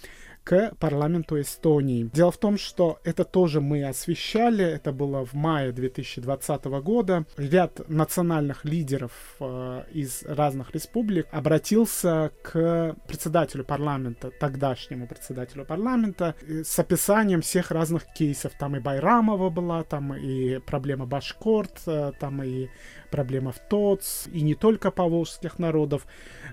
к 0.44 0.74
парламенту 0.78 1.40
Эстонии. 1.40 2.08
Дело 2.12 2.30
в 2.30 2.36
том, 2.36 2.58
что 2.58 3.00
это 3.04 3.24
тоже 3.24 3.60
мы 3.60 3.84
освещали, 3.84 4.64
это 4.64 4.92
было 4.92 5.24
в 5.24 5.32
мае 5.32 5.72
2020 5.72 6.64
года. 6.64 7.24
Ряд 7.36 7.88
национальных 7.88 8.64
лидеров 8.64 9.12
э, 9.40 9.84
из 9.92 10.22
разных 10.24 10.74
республик 10.74 11.26
обратился 11.75 12.31
к 12.43 12.97
председателю 13.09 13.64
парламента, 13.64 14.31
тогдашнему 14.31 15.07
председателю 15.07 15.64
парламента, 15.64 16.35
э, 16.43 16.62
с 16.64 16.78
описанием 16.78 17.40
всех 17.40 17.73
разных 17.73 18.04
кейсов. 18.14 18.52
Там 18.59 18.76
и 18.76 18.81
Байрамова 18.81 19.50
была, 19.50 19.83
там 19.83 20.14
и 20.14 20.59
проблема 20.59 21.07
Башкорт, 21.07 21.83
э, 21.87 22.12
там 22.21 22.43
и 22.43 22.69
проблема 23.11 23.50
в 23.50 23.59
ТОЦ, 23.59 24.28
и 24.33 24.43
не 24.43 24.54
только 24.54 24.90
поволжских 24.90 25.59
народов. 25.59 26.07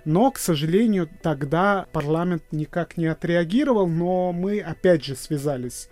Но, 0.05 0.31
к 0.31 0.39
сожалению, 0.39 1.07
тогда 1.21 1.85
парламент 1.91 2.43
никак 2.51 2.97
не 2.97 3.07
отреагировал, 3.07 3.87
но 3.87 4.31
мы 4.31 4.59
опять 4.59 5.05
же 5.05 5.15
связались 5.15 5.89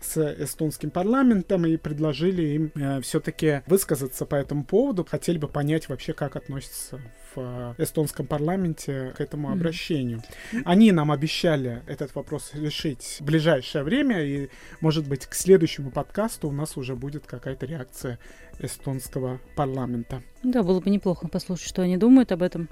с 0.00 0.16
эстонским 0.42 0.90
парламентом 0.90 1.66
и 1.66 1.76
предложили 1.76 2.42
им 2.42 2.72
э, 2.74 3.00
все-таки 3.02 3.62
высказаться 3.66 4.26
по 4.26 4.34
этому 4.34 4.64
поводу. 4.64 5.06
Хотели 5.08 5.38
бы 5.38 5.46
понять 5.46 5.88
вообще, 5.88 6.12
как 6.12 6.36
относятся 6.36 7.00
в 7.34 7.74
э, 7.78 7.82
эстонском 7.82 8.26
парламенте 8.26 9.12
к 9.16 9.20
этому 9.20 9.52
обращению. 9.52 10.22
Они 10.64 10.92
нам 10.92 11.12
обещали 11.12 11.82
этот 11.86 12.14
вопрос 12.14 12.52
решить 12.54 13.18
в 13.20 13.24
ближайшее 13.24 13.84
время, 13.84 14.24
и, 14.24 14.48
может 14.80 15.06
быть, 15.08 15.26
к 15.26 15.34
следующему 15.34 15.90
подкасту 15.90 16.48
у 16.48 16.52
нас 16.52 16.76
уже 16.76 16.96
будет 16.96 17.26
какая-то 17.26 17.66
реакция 17.66 18.18
эстонского 18.58 19.40
парламента. 19.56 20.22
Да, 20.42 20.62
было 20.62 20.80
бы 20.80 20.90
неплохо 20.90 21.28
послушать, 21.28 21.68
что 21.68 21.82
они 21.82 21.96
думают 21.96 22.32
об 22.32 22.42
этом. 22.42 22.68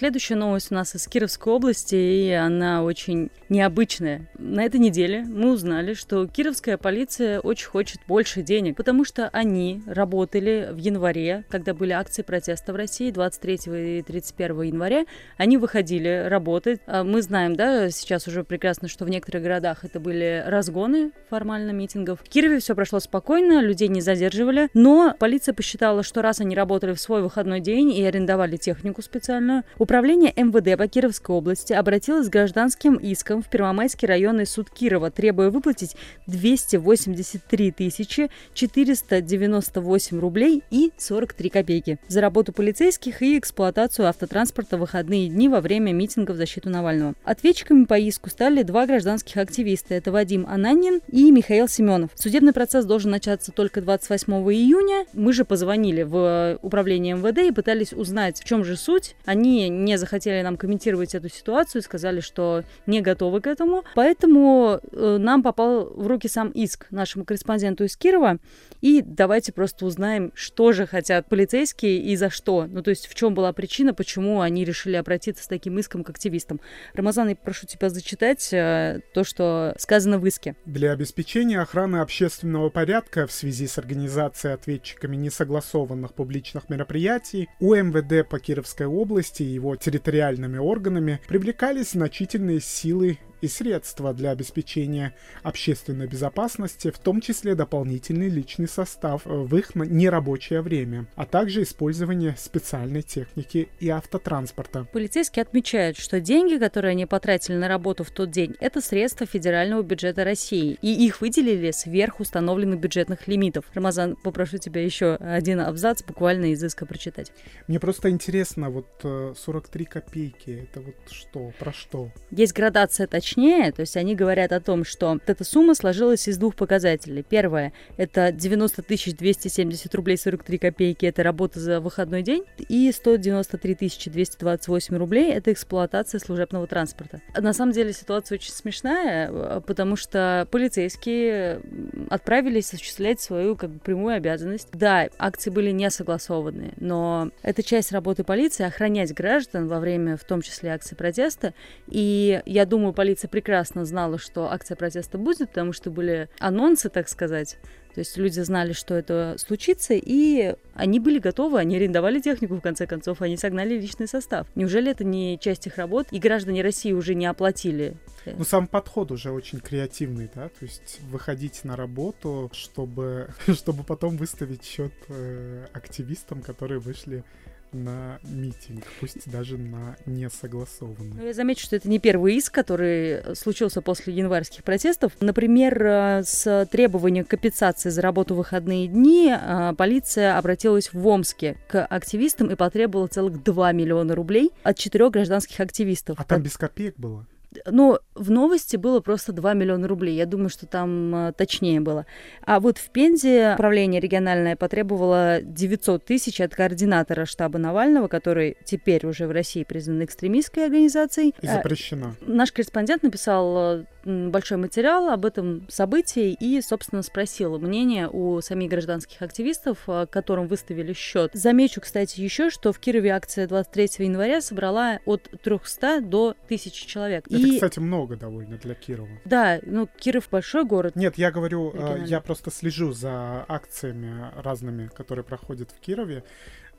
Следующая 0.00 0.36
новость 0.36 0.72
у 0.72 0.74
нас 0.74 0.94
из 0.94 1.06
Кировской 1.06 1.52
области, 1.52 1.94
и 1.94 2.30
она 2.30 2.82
очень 2.82 3.30
необычная. 3.50 4.30
На 4.38 4.64
этой 4.64 4.80
неделе 4.80 5.26
мы 5.28 5.52
узнали, 5.52 5.92
что 5.92 6.26
кировская 6.26 6.78
полиция 6.78 7.38
очень 7.40 7.66
хочет 7.66 8.00
больше 8.08 8.40
денег, 8.40 8.78
потому 8.78 9.04
что 9.04 9.28
они 9.28 9.82
работали 9.86 10.70
в 10.72 10.78
январе, 10.78 11.44
когда 11.50 11.74
были 11.74 11.92
акции 11.92 12.22
протеста 12.22 12.72
в 12.72 12.76
России, 12.76 13.10
23 13.10 13.98
и 13.98 14.02
31 14.02 14.62
января. 14.62 15.04
Они 15.36 15.58
выходили 15.58 16.24
работать. 16.28 16.80
А 16.86 17.04
мы 17.04 17.20
знаем, 17.20 17.54
да, 17.54 17.90
сейчас 17.90 18.26
уже 18.26 18.42
прекрасно, 18.42 18.88
что 18.88 19.04
в 19.04 19.10
некоторых 19.10 19.42
городах 19.42 19.84
это 19.84 20.00
были 20.00 20.42
разгоны 20.46 21.10
формально 21.28 21.72
митингов. 21.72 22.20
В 22.20 22.28
Кирове 22.30 22.60
все 22.60 22.74
прошло 22.74 23.00
спокойно, 23.00 23.60
людей 23.60 23.88
не 23.88 24.00
задерживали, 24.00 24.70
но 24.72 25.14
полиция 25.18 25.52
посчитала, 25.52 26.02
что 26.02 26.22
раз 26.22 26.40
они 26.40 26.56
работали 26.56 26.94
в 26.94 27.00
свой 27.02 27.20
выходной 27.20 27.60
день 27.60 27.90
и 27.92 28.02
арендовали 28.02 28.56
технику 28.56 29.02
специальную, 29.02 29.64
Управление 29.90 30.32
МВД 30.36 30.78
по 30.78 30.86
Кировской 30.86 31.34
области 31.34 31.72
обратилось 31.72 32.26
с 32.26 32.28
гражданским 32.28 32.94
иском 32.94 33.42
в 33.42 33.48
Первомайский 33.48 34.06
районный 34.06 34.46
суд 34.46 34.70
Кирова, 34.70 35.10
требуя 35.10 35.50
выплатить 35.50 35.96
283 36.28 37.72
тысячи 37.72 38.30
498 38.54 40.20
рублей 40.20 40.62
и 40.70 40.92
43 40.96 41.50
копейки 41.50 41.98
за 42.06 42.20
работу 42.20 42.52
полицейских 42.52 43.20
и 43.20 43.36
эксплуатацию 43.36 44.06
автотранспорта 44.06 44.76
в 44.76 44.80
выходные 44.82 45.28
дни 45.28 45.48
во 45.48 45.60
время 45.60 45.90
митинга 45.90 46.30
в 46.30 46.36
защиту 46.36 46.70
Навального. 46.70 47.14
Ответчиками 47.24 47.82
по 47.82 47.98
иску 47.98 48.30
стали 48.30 48.62
два 48.62 48.86
гражданских 48.86 49.38
активиста. 49.38 49.96
Это 49.96 50.12
Вадим 50.12 50.46
Ананин 50.48 51.00
и 51.08 51.32
Михаил 51.32 51.66
Семенов. 51.66 52.10
Судебный 52.14 52.52
процесс 52.52 52.84
должен 52.84 53.10
начаться 53.10 53.50
только 53.50 53.80
28 53.80 54.32
июня. 54.52 55.06
Мы 55.14 55.32
же 55.32 55.44
позвонили 55.44 56.04
в 56.04 56.60
управление 56.62 57.16
МВД 57.16 57.38
и 57.38 57.50
пытались 57.50 57.92
узнать, 57.92 58.40
в 58.40 58.44
чем 58.44 58.64
же 58.64 58.76
суть. 58.76 59.16
Они 59.24 59.79
не 59.84 59.98
захотели 59.98 60.42
нам 60.42 60.56
комментировать 60.56 61.14
эту 61.14 61.28
ситуацию, 61.28 61.82
сказали, 61.82 62.20
что 62.20 62.62
не 62.86 63.00
готовы 63.00 63.40
к 63.40 63.46
этому. 63.46 63.84
Поэтому 63.94 64.80
э, 64.92 65.16
нам 65.18 65.42
попал 65.42 65.84
в 65.84 66.06
руки 66.06 66.28
сам 66.28 66.50
иск 66.50 66.86
нашему 66.90 67.24
корреспонденту 67.24 67.84
из 67.84 67.96
Кирова. 67.96 68.38
И 68.80 69.02
давайте 69.02 69.52
просто 69.52 69.84
узнаем, 69.84 70.32
что 70.34 70.72
же 70.72 70.86
хотят 70.86 71.28
полицейские 71.28 71.98
и 72.00 72.16
за 72.16 72.30
что. 72.30 72.66
Ну, 72.66 72.82
то 72.82 72.90
есть 72.90 73.06
в 73.06 73.14
чем 73.14 73.34
была 73.34 73.52
причина, 73.52 73.94
почему 73.94 74.40
они 74.40 74.64
решили 74.64 74.96
обратиться 74.96 75.44
с 75.44 75.46
таким 75.46 75.78
иском 75.78 76.04
к 76.04 76.10
активистам. 76.10 76.60
Рамазан, 76.94 77.28
я 77.28 77.36
прошу 77.36 77.66
тебя 77.66 77.90
зачитать 77.90 78.52
э, 78.52 79.00
то, 79.14 79.24
что 79.24 79.74
сказано 79.78 80.18
в 80.18 80.26
иске. 80.26 80.56
Для 80.64 80.92
обеспечения 80.92 81.60
охраны 81.60 81.98
общественного 81.98 82.70
порядка 82.70 83.26
в 83.26 83.32
связи 83.32 83.66
с 83.66 83.78
организацией 83.78 84.54
ответчиками 84.54 85.16
несогласованных 85.16 86.14
публичных 86.14 86.68
мероприятий 86.68 87.48
у 87.60 87.74
МВД 87.74 88.28
по 88.28 88.38
Кировской 88.38 88.86
области 88.86 89.42
и 89.42 89.58
его 89.60 89.76
территориальными 89.76 90.56
органами 90.56 91.20
привлекались 91.28 91.90
значительные 91.92 92.60
силы 92.60 93.18
и 93.40 93.48
средства 93.48 94.12
для 94.12 94.30
обеспечения 94.30 95.14
общественной 95.42 96.06
безопасности, 96.06 96.90
в 96.90 96.98
том 96.98 97.20
числе 97.20 97.54
дополнительный 97.54 98.28
личный 98.28 98.68
состав 98.68 99.22
в 99.24 99.56
их 99.56 99.74
нерабочее 99.74 100.60
время, 100.60 101.06
а 101.16 101.26
также 101.26 101.62
использование 101.62 102.34
специальной 102.38 103.02
техники 103.02 103.68
и 103.80 103.88
автотранспорта. 103.88 104.86
Полицейские 104.92 105.42
отмечают, 105.42 105.96
что 105.96 106.20
деньги, 106.20 106.58
которые 106.58 106.92
они 106.92 107.06
потратили 107.06 107.56
на 107.56 107.68
работу 107.68 108.04
в 108.04 108.10
тот 108.10 108.30
день, 108.30 108.54
это 108.60 108.80
средства 108.80 109.26
федерального 109.26 109.82
бюджета 109.82 110.24
России, 110.24 110.78
и 110.82 111.06
их 111.06 111.20
выделили 111.20 111.70
сверх 111.70 112.20
установленных 112.20 112.78
бюджетных 112.80 113.26
лимитов. 113.26 113.64
Рамазан, 113.74 114.16
попрошу 114.16 114.58
тебя 114.58 114.84
еще 114.84 115.14
один 115.14 115.60
абзац 115.60 116.02
буквально 116.02 116.52
из 116.52 116.62
иска 116.62 116.86
прочитать. 116.86 117.32
Мне 117.68 117.80
просто 117.80 118.10
интересно, 118.10 118.70
вот 118.70 118.86
43 119.02 119.84
э, 119.84 119.88
копейки, 119.88 120.68
это 120.70 120.80
вот 120.80 120.96
что, 121.10 121.52
про 121.58 121.72
что? 121.72 122.10
Есть 122.30 122.52
градация 122.52 123.06
точнее 123.06 123.29
точнее, 123.30 123.70
то 123.70 123.80
есть 123.80 123.96
они 123.96 124.16
говорят 124.16 124.52
о 124.52 124.60
том, 124.60 124.84
что 124.84 125.18
эта 125.26 125.44
сумма 125.44 125.74
сложилась 125.74 126.26
из 126.26 126.36
двух 126.36 126.56
показателей. 126.56 127.22
Первое– 127.22 127.72
это 127.96 128.32
90 128.32 128.82
270 128.82 129.94
рублей 129.94 130.16
43 130.16 130.58
копейки, 130.58 131.06
это 131.06 131.22
работа 131.22 131.60
за 131.60 131.80
выходной 131.80 132.22
день, 132.22 132.44
и 132.68 132.90
193 132.90 133.76
228 134.06 134.96
рублей– 134.96 135.32
это 135.32 135.52
эксплуатация 135.52 136.18
служебного 136.18 136.66
транспорта. 136.66 137.20
На 137.38 137.52
самом 137.52 137.72
деле 137.72 137.92
ситуация 137.92 138.36
очень 138.36 138.52
смешная, 138.52 139.60
потому 139.60 139.94
что 139.94 140.48
полицейские 140.50 141.60
отправились 142.08 142.72
осуществлять 142.72 143.20
свою 143.20 143.54
как 143.54 143.70
бы 143.70 143.78
прямую 143.78 144.16
обязанность. 144.16 144.68
Да, 144.72 145.08
акции 145.18 145.50
были 145.50 145.70
не 145.70 145.88
согласованы, 145.90 146.72
но 146.78 147.30
это 147.42 147.62
часть 147.62 147.92
работы 147.92 148.24
полиции– 148.24 148.64
охранять 148.66 149.14
граждан 149.14 149.68
во 149.68 149.78
время, 149.78 150.16
в 150.16 150.24
том 150.24 150.42
числе, 150.42 150.70
акций 150.70 150.96
протеста, 150.96 151.54
и 151.86 152.42
я 152.44 152.66
думаю, 152.66 152.92
полиция 152.92 153.19
полиция 153.20 153.28
прекрасно 153.28 153.84
знала, 153.84 154.18
что 154.18 154.50
акция 154.50 154.76
протеста 154.76 155.18
будет, 155.18 155.50
потому 155.50 155.72
что 155.72 155.90
были 155.90 156.28
анонсы, 156.38 156.88
так 156.88 157.08
сказать. 157.08 157.58
То 157.94 158.00
есть 158.00 158.16
люди 158.16 158.40
знали, 158.40 158.72
что 158.72 158.94
это 158.94 159.34
случится, 159.38 159.94
и 159.94 160.54
они 160.74 161.00
были 161.00 161.18
готовы, 161.18 161.58
они 161.58 161.76
арендовали 161.76 162.20
технику, 162.20 162.54
в 162.54 162.60
конце 162.60 162.86
концов, 162.86 163.20
они 163.20 163.36
согнали 163.36 163.74
личный 163.74 164.06
состав. 164.06 164.46
Неужели 164.54 164.90
это 164.92 165.04
не 165.04 165.38
часть 165.38 165.66
их 165.66 165.76
работ, 165.76 166.06
и 166.12 166.20
граждане 166.20 166.62
России 166.62 166.92
уже 166.92 167.14
не 167.14 167.26
оплатили? 167.26 167.96
Ну, 168.26 168.44
сам 168.44 168.66
подход 168.68 169.10
уже 169.10 169.32
очень 169.32 169.58
креативный, 169.60 170.30
да, 170.34 170.48
то 170.48 170.64
есть 170.64 171.00
выходить 171.10 171.64
на 171.64 171.76
работу, 171.76 172.50
чтобы, 172.52 173.30
чтобы 173.54 173.82
потом 173.82 174.16
выставить 174.16 174.64
счет 174.64 174.92
э, 175.08 175.66
активистам, 175.72 176.42
которые 176.42 176.78
вышли 176.78 177.24
на 177.72 178.18
митинг, 178.22 178.84
пусть 179.00 179.30
даже 179.30 179.58
на 179.58 179.96
несогласованный. 180.06 181.14
Ну, 181.16 181.26
я 181.26 181.32
замечу, 181.32 181.64
что 181.64 181.76
это 181.76 181.88
не 181.88 181.98
первый 181.98 182.36
иск, 182.36 182.52
который 182.52 183.34
случился 183.34 183.82
после 183.82 184.14
январских 184.14 184.64
протестов. 184.64 185.12
Например, 185.20 185.82
э, 185.82 186.22
с 186.24 186.68
требованием 186.70 187.24
компенсации 187.24 187.90
за 187.90 188.02
работу 188.02 188.34
в 188.34 188.38
выходные 188.38 188.88
дни 188.88 189.32
э, 189.32 189.74
полиция 189.76 190.38
обратилась 190.38 190.92
в 190.92 191.06
Омске 191.06 191.56
к 191.68 191.84
активистам 191.84 192.50
и 192.50 192.54
потребовала 192.54 193.06
целых 193.06 193.42
2 193.42 193.72
миллиона 193.72 194.14
рублей 194.14 194.50
от 194.62 194.76
четырех 194.78 195.10
гражданских 195.10 195.60
активистов. 195.60 196.18
А 196.18 196.24
там 196.24 196.42
без 196.42 196.56
копеек 196.56 196.94
было? 196.96 197.26
Ну, 197.66 197.98
в 198.14 198.30
новости 198.30 198.76
было 198.76 199.00
просто 199.00 199.32
2 199.32 199.54
миллиона 199.54 199.88
рублей. 199.88 200.16
Я 200.16 200.26
думаю, 200.26 200.50
что 200.50 200.66
там 200.66 201.14
э, 201.14 201.32
точнее 201.32 201.80
было. 201.80 202.06
А 202.42 202.60
вот 202.60 202.78
в 202.78 202.90
Пензе 202.90 203.54
управление 203.54 204.00
региональное 204.00 204.56
потребовало 204.56 205.40
900 205.42 206.04
тысяч 206.04 206.40
от 206.40 206.54
координатора 206.54 207.24
штаба 207.24 207.58
Навального, 207.58 208.08
который 208.08 208.56
теперь 208.64 209.06
уже 209.06 209.26
в 209.26 209.32
России 209.32 209.64
признан 209.64 210.04
экстремистской 210.04 210.66
организацией. 210.66 211.34
И 211.40 211.46
запрещена. 211.46 212.14
А, 212.20 212.30
наш 212.30 212.52
корреспондент 212.52 213.02
написал 213.02 213.80
э, 213.80 213.84
большой 214.04 214.58
материал 214.58 215.08
об 215.10 215.24
этом 215.24 215.66
событии 215.68 216.36
и, 216.38 216.60
собственно, 216.60 217.02
спросил 217.02 217.58
мнение 217.58 218.08
у 218.08 218.40
самих 218.40 218.70
гражданских 218.70 219.22
активистов, 219.22 219.78
э, 219.88 220.06
которым 220.10 220.46
выставили 220.46 220.92
счет. 220.92 221.32
Замечу, 221.34 221.80
кстати, 221.80 222.20
еще, 222.20 222.50
что 222.50 222.72
в 222.72 222.78
Кирове 222.78 223.10
акция 223.10 223.46
23 223.46 224.06
января 224.06 224.40
собрала 224.40 225.00
от 225.04 225.28
300 225.42 226.00
до 226.00 226.36
1000 226.46 226.86
человек. 226.86 227.24
Это, 227.40 227.48
и... 227.48 227.54
кстати, 227.54 227.78
много 227.78 228.16
довольно 228.16 228.56
для 228.56 228.74
Кирова. 228.74 229.08
Да, 229.24 229.60
ну, 229.62 229.88
Киров 229.98 230.28
большой 230.30 230.64
город. 230.64 230.96
Нет, 230.96 231.18
я 231.18 231.30
говорю, 231.30 231.72
э, 231.74 232.04
я 232.06 232.20
просто 232.20 232.50
слежу 232.50 232.92
за 232.92 233.44
акциями 233.48 234.30
разными, 234.36 234.88
которые 234.88 235.24
проходят 235.24 235.70
в 235.70 235.80
Кирове. 235.80 236.24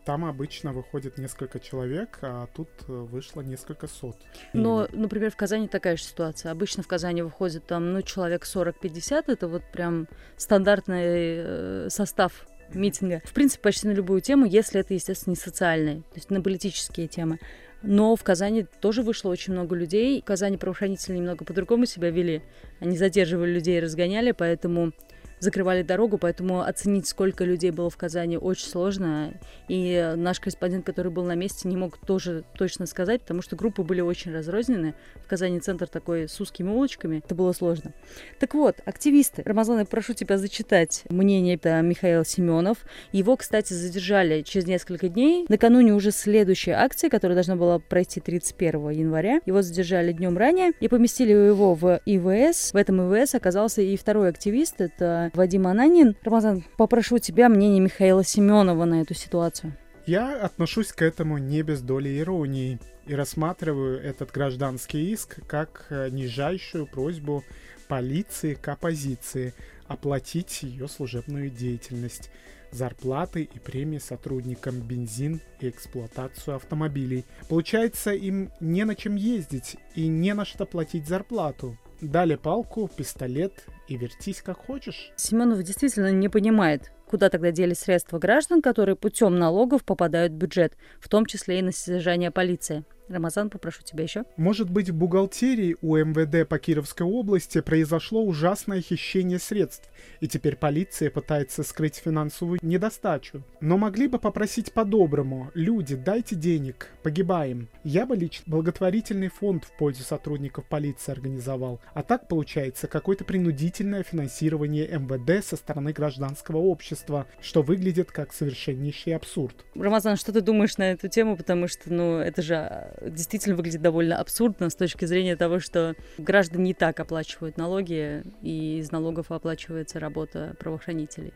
Там 0.06 0.26
обычно 0.26 0.74
выходит 0.74 1.20
несколько 1.20 1.60
человек, 1.60 2.18
а 2.22 2.48
тут 2.56 2.70
э, 2.88 2.92
вышло 2.92 3.42
несколько 3.42 3.88
сот. 3.88 4.18
Но, 4.52 4.88
например, 4.92 5.30
в 5.30 5.36
Казани 5.36 5.68
такая 5.68 5.96
же 5.96 6.04
ситуация. 6.04 6.52
Обычно 6.52 6.82
в 6.82 6.88
Казани 6.88 7.22
выходит 7.22 7.68
там, 7.68 7.94
ну, 7.94 8.02
человек 8.02 8.46
40-50, 8.46 9.26
это 9.28 9.48
вот 9.48 9.62
прям 9.72 10.08
стандартный 10.38 11.04
э, 11.04 11.88
состав 11.90 12.48
митинга. 12.74 13.22
В 13.26 13.34
принципе, 13.34 13.62
почти 13.62 13.88
на 13.88 13.92
любую 13.92 14.22
тему, 14.22 14.46
если 14.46 14.80
это, 14.80 14.94
естественно, 14.94 15.34
не 15.34 15.40
социальные, 15.40 15.98
то 15.98 16.16
есть 16.16 16.32
на 16.32 16.42
политические 16.42 17.08
темы. 17.08 17.40
Но 17.84 18.16
в 18.16 18.24
Казани 18.24 18.66
тоже 18.80 19.02
вышло 19.02 19.30
очень 19.30 19.54
много 19.54 19.76
людей. 19.76 20.22
В 20.22 20.26
Казани 20.26 20.58
правоохранители 20.58 21.18
немного 21.18 21.46
по-другому 21.46 21.86
себя 21.86 22.10
вели. 22.10 22.42
Они 22.80 22.98
задерживали 22.98 23.52
людей 23.52 23.78
и 23.78 23.82
разгоняли, 23.82 24.32
поэтому 24.32 24.94
закрывали 25.42 25.82
дорогу, 25.82 26.18
поэтому 26.18 26.62
оценить, 26.62 27.08
сколько 27.08 27.44
людей 27.44 27.72
было 27.72 27.90
в 27.90 27.98
Казани, 27.98 28.38
очень 28.38 28.68
сложно. 28.68 29.34
И 29.68 30.14
наш 30.16 30.40
корреспондент, 30.40 30.86
который 30.86 31.12
был 31.12 31.26
на 31.26 31.36
месте, 31.36 31.68
не 31.68 31.76
мог 31.76 31.98
тоже 31.98 32.46
точно 32.58 32.86
сказать, 32.86 33.22
потому 33.22 33.42
что 33.42 33.56
группы 33.56 33.84
были 33.84 34.00
очень 34.00 34.34
разрознены. 34.34 34.94
В 35.26 35.28
Казани 35.28 35.60
центр 35.60 35.88
такой 35.88 36.30
с 36.30 36.40
узкими 36.40 36.70
улочками. 36.70 37.18
Это 37.26 37.36
было 37.36 37.52
сложно. 37.54 37.94
Так 38.40 38.54
вот, 38.54 38.78
активисты. 38.86 39.42
Рамазан, 39.44 39.80
я 39.80 39.86
прошу 39.86 40.14
тебя 40.14 40.38
зачитать 40.38 41.04
мнение 41.10 41.56
это 41.56 41.82
Михаил 41.82 42.24
Семенов. 42.24 42.78
Его, 43.12 43.36
кстати, 43.36 43.74
задержали 43.74 44.44
через 44.44 44.68
несколько 44.68 45.10
дней. 45.10 45.46
Накануне 45.50 45.94
уже 45.94 46.12
следующей 46.12 46.72
акции, 46.72 47.10
которая 47.10 47.36
должна 47.36 47.56
была 47.56 47.80
пройти 47.80 48.20
31 48.20 48.90
января. 48.92 49.42
Его 49.46 49.64
задержали 49.64 50.12
днем 50.12 50.38
ранее 50.38 50.72
и 50.80 50.88
поместили 50.88 51.32
его 51.32 51.74
в 51.74 52.00
ИВС. 52.06 52.74
В 52.74 52.76
этом 52.76 53.02
ИВС 53.02 53.34
оказался 53.34 53.82
и 53.82 53.98
второй 53.98 54.30
активист. 54.30 54.82
Это 54.82 55.31
Вадим 55.36 55.68
Ананин. 55.68 56.16
Рамазан, 56.24 56.64
попрошу 56.78 57.20
тебя 57.20 57.50
мнение 57.50 57.80
Михаила 57.80 58.24
Семенова 58.24 58.86
на 58.86 59.02
эту 59.02 59.14
ситуацию. 59.14 59.76
Я 60.06 60.42
отношусь 60.42 60.92
к 60.92 61.02
этому 61.02 61.38
не 61.38 61.62
без 61.62 61.82
доли 61.82 62.20
иронии 62.20 62.80
и 63.06 63.14
рассматриваю 63.14 64.02
этот 64.02 64.32
гражданский 64.32 65.12
иск 65.12 65.46
как 65.48 65.86
э, 65.90 66.10
нижайшую 66.10 66.88
просьбу 66.88 67.44
полиции 67.88 68.56
к 68.56 68.68
оппозиции 68.68 69.54
оплатить 69.88 70.64
ее 70.64 70.88
служебную 70.88 71.50
деятельность, 71.50 72.32
зарплаты 72.72 73.44
и 73.44 73.60
премии 73.60 73.98
сотрудникам 73.98 74.80
бензин 74.80 75.42
и 75.60 75.70
эксплуатацию 75.70 76.56
автомобилей. 76.56 77.26
Получается, 77.50 78.12
им 78.12 78.50
не 78.60 78.86
на 78.86 78.96
чем 78.96 79.16
ездить 79.16 79.76
и 79.94 80.08
не 80.08 80.34
на 80.34 80.46
что 80.46 80.66
платить 80.66 81.08
зарплату. 81.08 81.78
Дали 82.00 82.36
палку, 82.36 82.88
пистолет 82.88 83.66
и 83.92 83.98
вертись 83.98 84.42
как 84.42 84.58
хочешь. 84.66 85.12
Семенов 85.18 85.62
действительно 85.64 86.12
не 86.12 86.30
понимает, 86.30 86.92
куда 87.06 87.30
тогда 87.30 87.52
делись 87.52 87.80
средства 87.80 88.20
граждан, 88.20 88.62
которые 88.62 88.96
путем 88.96 89.36
налогов 89.36 89.84
попадают 89.84 90.32
в 90.34 90.36
бюджет, 90.36 90.78
в 91.00 91.10
том 91.10 91.26
числе 91.26 91.60
и 91.60 91.62
на 91.62 91.72
содержание 91.72 92.32
полиции. 92.32 92.86
Рамазан, 93.12 93.50
попрошу 93.50 93.84
тебя 93.84 94.04
еще. 94.04 94.24
Может 94.38 94.70
быть, 94.70 94.90
в 94.90 94.96
бухгалтерии 94.96 95.78
у 95.82 95.98
МВД 95.98 96.48
по 96.48 96.58
Кировской 96.58 97.06
области 97.06 97.62
произошло 97.62 98.24
ужасное 98.24 98.82
хищение 98.82 99.40
средств, 99.40 99.90
и 100.20 100.28
теперь 100.28 100.56
полиция 100.56 101.10
пытается 101.10 101.64
скрыть 101.64 101.98
финансовую 101.98 102.60
недостачу. 102.62 103.44
Но 103.60 103.78
могли 103.78 104.08
бы 104.08 104.20
попросить 104.20 104.74
по-доброму. 104.74 105.52
Люди, 105.54 105.96
дайте 105.96 106.36
денег, 106.36 106.90
погибаем. 107.04 107.68
Я 107.84 108.06
бы 108.06 108.16
лично 108.16 108.44
благотворительный 108.48 109.30
фонд 109.30 109.66
в 109.66 109.78
пользу 109.78 110.04
сотрудников 110.04 110.66
полиции 110.66 111.12
организовал. 111.12 111.80
А 111.94 112.04
так 112.04 112.28
получается 112.28 112.88
какое-то 112.88 113.26
принудительное 113.26 114.04
финансирование 114.04 114.88
МВД 114.88 115.46
со 115.46 115.56
стороны 115.56 115.92
гражданского 115.92 116.58
общества, 116.58 117.28
что 117.42 117.62
выглядит 117.62 118.12
как 118.12 118.34
совершеннейший 118.34 119.16
абсурд. 119.16 119.56
Рамазан, 119.76 120.18
что 120.18 120.32
ты 120.32 120.42
думаешь 120.42 120.78
на 120.78 120.92
эту 120.92 121.08
тему? 121.08 121.36
Потому 121.36 121.68
что, 121.68 121.92
ну, 121.92 122.18
это 122.18 122.42
же 122.42 122.94
действительно 123.02 123.56
выглядит 123.56 123.82
довольно 123.82 124.18
абсурдно 124.18 124.70
с 124.70 124.76
точки 124.76 125.06
зрения 125.06 125.36
того, 125.36 125.60
что 125.60 125.96
граждане 126.18 126.64
не 126.66 126.74
так 126.74 127.00
оплачивают 127.00 127.58
налоги, 127.58 128.24
и 128.42 128.80
из 128.80 128.92
налогов 128.92 129.32
оплачивается 129.32 130.00
работа 130.00 130.56
правоохранителей. 130.60 131.34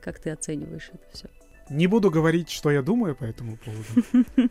Как 0.00 0.18
ты 0.18 0.30
оцениваешь 0.30 0.90
это 0.92 1.04
все? 1.12 1.28
Не 1.68 1.86
буду 1.86 2.10
говорить, 2.10 2.50
что 2.50 2.70
я 2.70 2.82
думаю 2.82 3.16
по 3.16 3.24
этому 3.24 3.56
поводу. 3.56 4.50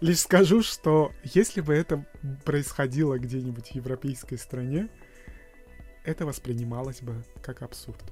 Лишь 0.00 0.20
скажу, 0.20 0.62
что 0.62 1.12
если 1.22 1.60
бы 1.60 1.74
это 1.74 2.04
происходило 2.44 3.18
где-нибудь 3.18 3.68
в 3.68 3.74
европейской 3.74 4.36
стране, 4.36 4.88
это 6.04 6.24
воспринималось 6.24 7.02
бы 7.02 7.22
как 7.42 7.62
абсурд. 7.62 8.02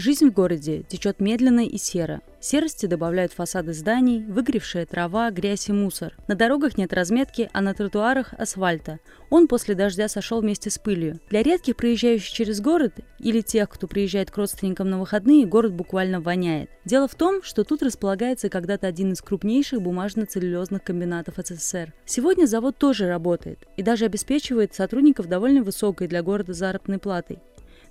Жизнь 0.00 0.28
в 0.28 0.32
городе 0.32 0.84
течет 0.86 1.18
медленно 1.18 1.66
и 1.66 1.76
серо. 1.76 2.20
Серости 2.38 2.86
добавляют 2.86 3.32
фасады 3.32 3.72
зданий, 3.72 4.22
выгревшая 4.22 4.86
трава, 4.86 5.28
грязь 5.32 5.68
и 5.68 5.72
мусор. 5.72 6.14
На 6.28 6.36
дорогах 6.36 6.78
нет 6.78 6.92
разметки, 6.92 7.50
а 7.52 7.60
на 7.60 7.74
тротуарах 7.74 8.32
асфальта. 8.34 9.00
Он 9.28 9.48
после 9.48 9.74
дождя 9.74 10.06
сошел 10.06 10.40
вместе 10.40 10.70
с 10.70 10.78
пылью. 10.78 11.18
Для 11.30 11.42
редких 11.42 11.74
проезжающих 11.74 12.30
через 12.30 12.60
город 12.60 12.94
или 13.18 13.40
тех, 13.40 13.68
кто 13.68 13.88
приезжает 13.88 14.30
к 14.30 14.36
родственникам 14.36 14.88
на 14.88 15.00
выходные, 15.00 15.46
город 15.46 15.72
буквально 15.72 16.20
воняет. 16.20 16.70
Дело 16.84 17.08
в 17.08 17.16
том, 17.16 17.42
что 17.42 17.64
тут 17.64 17.82
располагается 17.82 18.48
когда-то 18.48 18.86
один 18.86 19.10
из 19.10 19.20
крупнейших 19.20 19.82
бумажно-целлюлезных 19.82 20.84
комбинатов 20.84 21.34
СССР. 21.44 21.92
Сегодня 22.06 22.46
завод 22.46 22.78
тоже 22.78 23.08
работает 23.08 23.66
и 23.76 23.82
даже 23.82 24.04
обеспечивает 24.04 24.76
сотрудников 24.76 25.26
довольно 25.26 25.64
высокой 25.64 26.06
для 26.06 26.22
города 26.22 26.52
заработной 26.52 27.00
платой. 27.00 27.40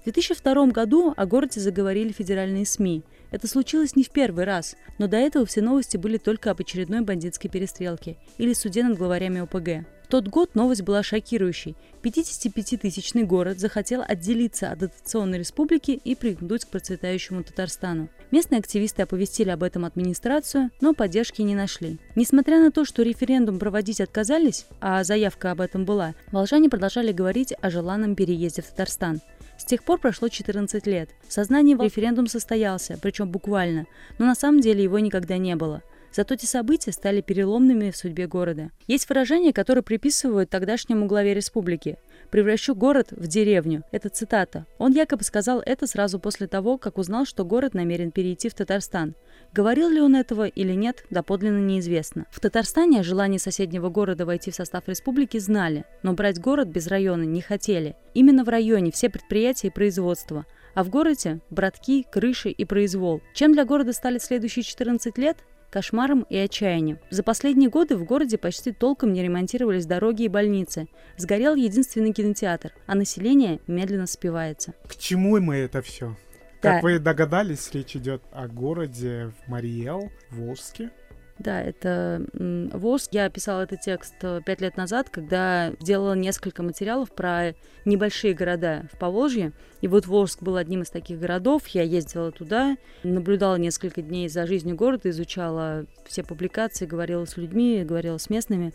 В 0.08 0.10
2002 0.10 0.68
году 0.68 1.14
о 1.18 1.26
городе 1.26 1.60
заговорили 1.60 2.14
федеральные 2.14 2.66
СМИ. 2.66 3.04
Это 3.30 3.46
случилось 3.46 3.98
не 3.98 4.06
в 4.06 4.10
первый 4.10 4.46
раз, 4.46 4.78
но 5.00 5.08
до 5.08 5.18
этого 5.18 5.46
все 5.46 5.60
новости 5.60 5.98
были 5.98 6.16
только 6.16 6.50
об 6.50 6.62
очередной 6.62 7.02
бандитской 7.02 7.50
перестрелке 7.50 8.16
или 8.38 8.54
суде 8.54 8.84
над 8.84 8.98
главарями 8.98 9.42
ОПГ. 9.42 9.86
В 10.06 10.10
тот 10.10 10.30
год 10.30 10.56
новость 10.56 10.84
была 10.84 11.04
шокирующей. 11.04 11.76
55-тысячный 12.04 13.24
город 13.24 13.60
захотел 13.60 14.02
отделиться 14.08 14.72
от 14.72 14.80
дотационной 14.80 15.40
республики 15.40 15.92
и 15.92 16.16
пригнуть 16.16 16.64
к 16.64 16.70
процветающему 16.70 17.44
Татарстану. 17.44 18.08
Местные 18.32 18.60
активисты 18.60 19.02
оповестили 19.02 19.50
об 19.50 19.62
этом 19.62 19.84
администрацию, 19.84 20.70
но 20.80 20.94
поддержки 20.94 21.42
не 21.42 21.54
нашли. 21.56 22.00
Несмотря 22.16 22.62
на 22.62 22.72
то, 22.72 22.86
что 22.86 23.04
референдум 23.04 23.60
проводить 23.60 24.00
отказались, 24.00 24.68
а 24.80 25.04
заявка 25.04 25.52
об 25.52 25.60
этом 25.60 25.84
была, 25.84 26.16
волжане 26.32 26.70
продолжали 26.70 27.12
говорить 27.12 27.54
о 27.60 27.70
желанном 27.70 28.16
переезде 28.16 28.62
в 28.62 28.68
Татарстан. 28.68 29.20
С 29.58 29.66
тех 29.66 29.84
пор 29.84 30.00
прошло 30.00 30.30
14 30.30 30.86
лет. 30.88 31.10
В 31.28 31.34
сознании 31.34 31.76
референдум 31.76 32.28
состоялся, 32.28 32.98
причем 33.02 33.30
буквально, 33.30 33.86
но 34.20 34.26
на 34.26 34.36
самом 34.36 34.62
деле 34.62 34.84
его 34.84 35.00
никогда 35.00 35.38
не 35.38 35.56
было. 35.56 35.82
Зато 36.14 36.34
эти 36.34 36.46
события 36.46 36.92
стали 36.92 37.22
переломными 37.22 37.92
в 37.92 37.98
судьбе 37.98 38.28
города. 38.28 38.72
Есть 38.88 39.08
выражение, 39.10 39.54
которое 39.54 39.82
приписывают 39.82 40.50
тогдашнему 40.50 41.06
главе 41.06 41.34
республики 41.34 41.98
«превращу 42.32 42.76
город 42.76 43.10
в 43.12 43.28
деревню». 43.28 43.84
Это 43.92 44.10
цитата. 44.10 44.66
Он 44.80 44.94
якобы 44.94 45.24
сказал 45.24 45.62
это 45.64 45.86
сразу 45.86 46.20
после 46.20 46.48
того, 46.48 46.78
как 46.78 46.98
узнал, 46.98 47.26
что 47.26 47.46
город 47.46 47.74
намерен 47.74 48.12
перейти 48.12 48.50
в 48.50 48.56
Татарстан. 48.56 49.16
Говорил 49.58 49.90
ли 49.90 50.00
он 50.00 50.16
этого 50.16 50.46
или 50.46 50.74
нет, 50.74 51.04
доподлинно 51.10 51.58
неизвестно. 51.58 52.28
В 52.30 52.40
Татарстане 52.40 53.00
о 53.00 53.04
желании 53.04 53.40
соседнего 53.40 53.90
города 53.90 54.24
войти 54.24 54.52
в 54.52 54.56
состав 54.56 54.88
республики 54.88 55.40
знали, 55.40 55.84
но 56.04 56.14
брать 56.14 56.40
город 56.40 56.68
без 56.68 56.86
района 56.86 57.24
не 57.24 57.42
хотели. 57.42 57.96
Именно 58.14 58.44
в 58.44 58.50
районе 58.50 58.92
все 58.92 59.10
предприятия 59.10 59.70
и 59.70 59.72
производства– 59.72 60.46
а 60.76 60.84
в 60.84 60.92
городе– 60.92 61.40
братки, 61.50 62.06
крыши 62.12 62.52
и 62.52 62.64
произвол. 62.64 63.22
Чем 63.34 63.54
для 63.54 63.66
города 63.66 63.94
стали 63.94 64.20
следующие 64.20 64.62
14 64.62 65.18
лет? 65.18 65.38
кошмаром 65.72 66.26
и 66.30 66.38
отчаянием. 66.38 67.00
За 67.10 67.24
последние 67.24 67.70
годы 67.70 67.98
в 67.98 68.04
городе 68.04 68.38
почти 68.38 68.72
толком 68.72 69.14
не 69.14 69.24
ремонтировались 69.24 69.86
дороги 69.86 70.24
и 70.24 70.28
больницы. 70.28 70.88
Сгорел 71.18 71.56
единственный 71.56 72.14
кинотеатр, 72.14 72.74
а 72.86 72.96
население 72.96 73.60
медленно 73.68 74.08
спивается. 74.08 74.74
К 74.88 74.96
чему 74.96 75.40
мы 75.40 75.58
это 75.58 75.82
все? 75.82 76.16
Да. 76.62 76.76
Как 76.76 76.84
вы 76.84 77.00
догадались, 77.00 77.70
речь 77.74 77.96
идет 77.96 78.24
о 78.32 78.48
городе 78.48 79.32
в 79.46 79.50
Мариэл, 79.50 80.12
Волжске. 80.32 80.92
Да, 81.40 81.62
это 81.62 82.26
ВОЗ. 82.34 83.10
Я 83.12 83.30
писала 83.30 83.62
этот 83.62 83.82
текст 83.82 84.16
э, 84.22 84.42
пять 84.44 84.60
лет 84.60 84.76
назад, 84.76 85.10
когда 85.10 85.72
делала 85.80 86.14
несколько 86.14 86.64
материалов 86.64 87.12
про 87.12 87.54
небольшие 87.86 88.34
города 88.34 88.88
в 88.92 88.98
Поволжье. 88.98 89.52
И 89.82 89.88
вот 89.88 90.08
Волжск 90.08 90.42
был 90.42 90.56
одним 90.56 90.82
из 90.82 90.90
таких 90.90 91.20
городов. 91.20 91.68
Я 91.68 91.84
ездила 91.84 92.32
туда, 92.32 92.78
наблюдала 93.04 93.56
несколько 93.58 94.02
дней 94.02 94.30
за 94.30 94.48
жизнью 94.48 94.76
города, 94.76 95.10
изучала 95.12 95.86
все 96.06 96.24
публикации, 96.24 96.88
говорила 96.88 97.26
с 97.26 97.38
людьми, 97.38 97.84
говорила 97.84 98.18
с 98.18 98.32
местными. 98.32 98.74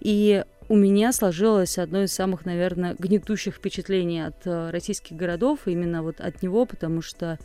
И 0.00 0.44
у 0.70 0.76
меня 0.76 1.12
сложилось 1.12 1.78
одно 1.78 2.04
из 2.04 2.12
самых, 2.12 2.46
наверное, 2.46 2.94
гнетущих 2.96 3.56
впечатлений 3.56 4.24
от 4.24 4.46
э, 4.46 4.70
российских 4.70 5.16
городов, 5.16 5.66
именно 5.66 6.04
вот 6.04 6.20
от 6.20 6.44
него, 6.44 6.64
потому 6.64 7.02
что 7.02 7.40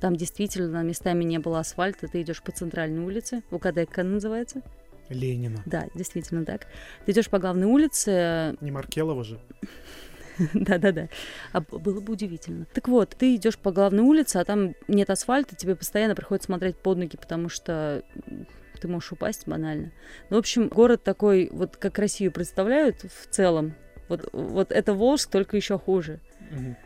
там 0.00 0.16
действительно 0.16 0.82
местами 0.82 1.22
не 1.22 1.38
было 1.38 1.60
асфальта, 1.60 2.08
ты 2.08 2.22
идешь 2.22 2.42
по 2.42 2.50
центральной 2.50 3.04
улице, 3.04 3.44
УКДК 3.52 3.98
называется. 3.98 4.60
Ленина. 5.08 5.62
Да, 5.66 5.86
действительно 5.94 6.44
так. 6.44 6.66
Ты 7.06 7.12
идешь 7.12 7.30
по 7.30 7.38
главной 7.38 7.68
улице. 7.68 8.56
Не 8.60 8.72
Маркелова 8.72 9.22
же. 9.22 9.38
Да-да-да. 10.52 11.10
А 11.52 11.60
было 11.60 12.00
бы 12.00 12.14
удивительно. 12.14 12.66
Так 12.74 12.88
вот, 12.88 13.10
ты 13.16 13.36
идешь 13.36 13.56
по 13.56 13.70
главной 13.70 14.02
улице, 14.02 14.38
а 14.38 14.44
там 14.44 14.74
нет 14.88 15.10
асфальта, 15.10 15.54
тебе 15.54 15.76
постоянно 15.76 16.16
приходится 16.16 16.46
смотреть 16.46 16.76
под 16.76 16.98
ноги, 16.98 17.16
потому 17.16 17.48
что 17.48 18.02
ты 18.84 18.88
можешь 18.88 19.12
упасть 19.12 19.48
банально. 19.48 19.92
Ну, 20.28 20.36
в 20.36 20.40
общем, 20.40 20.68
город 20.68 21.02
такой, 21.02 21.48
вот 21.50 21.78
как 21.78 21.98
Россию 21.98 22.32
представляют 22.32 23.00
в 23.00 23.30
целом, 23.30 23.74
вот, 24.10 24.28
вот 24.34 24.72
это 24.72 24.92
Волжск, 24.92 25.30
только 25.30 25.56
еще 25.56 25.78
хуже. 25.78 26.20
Угу. 26.50 26.76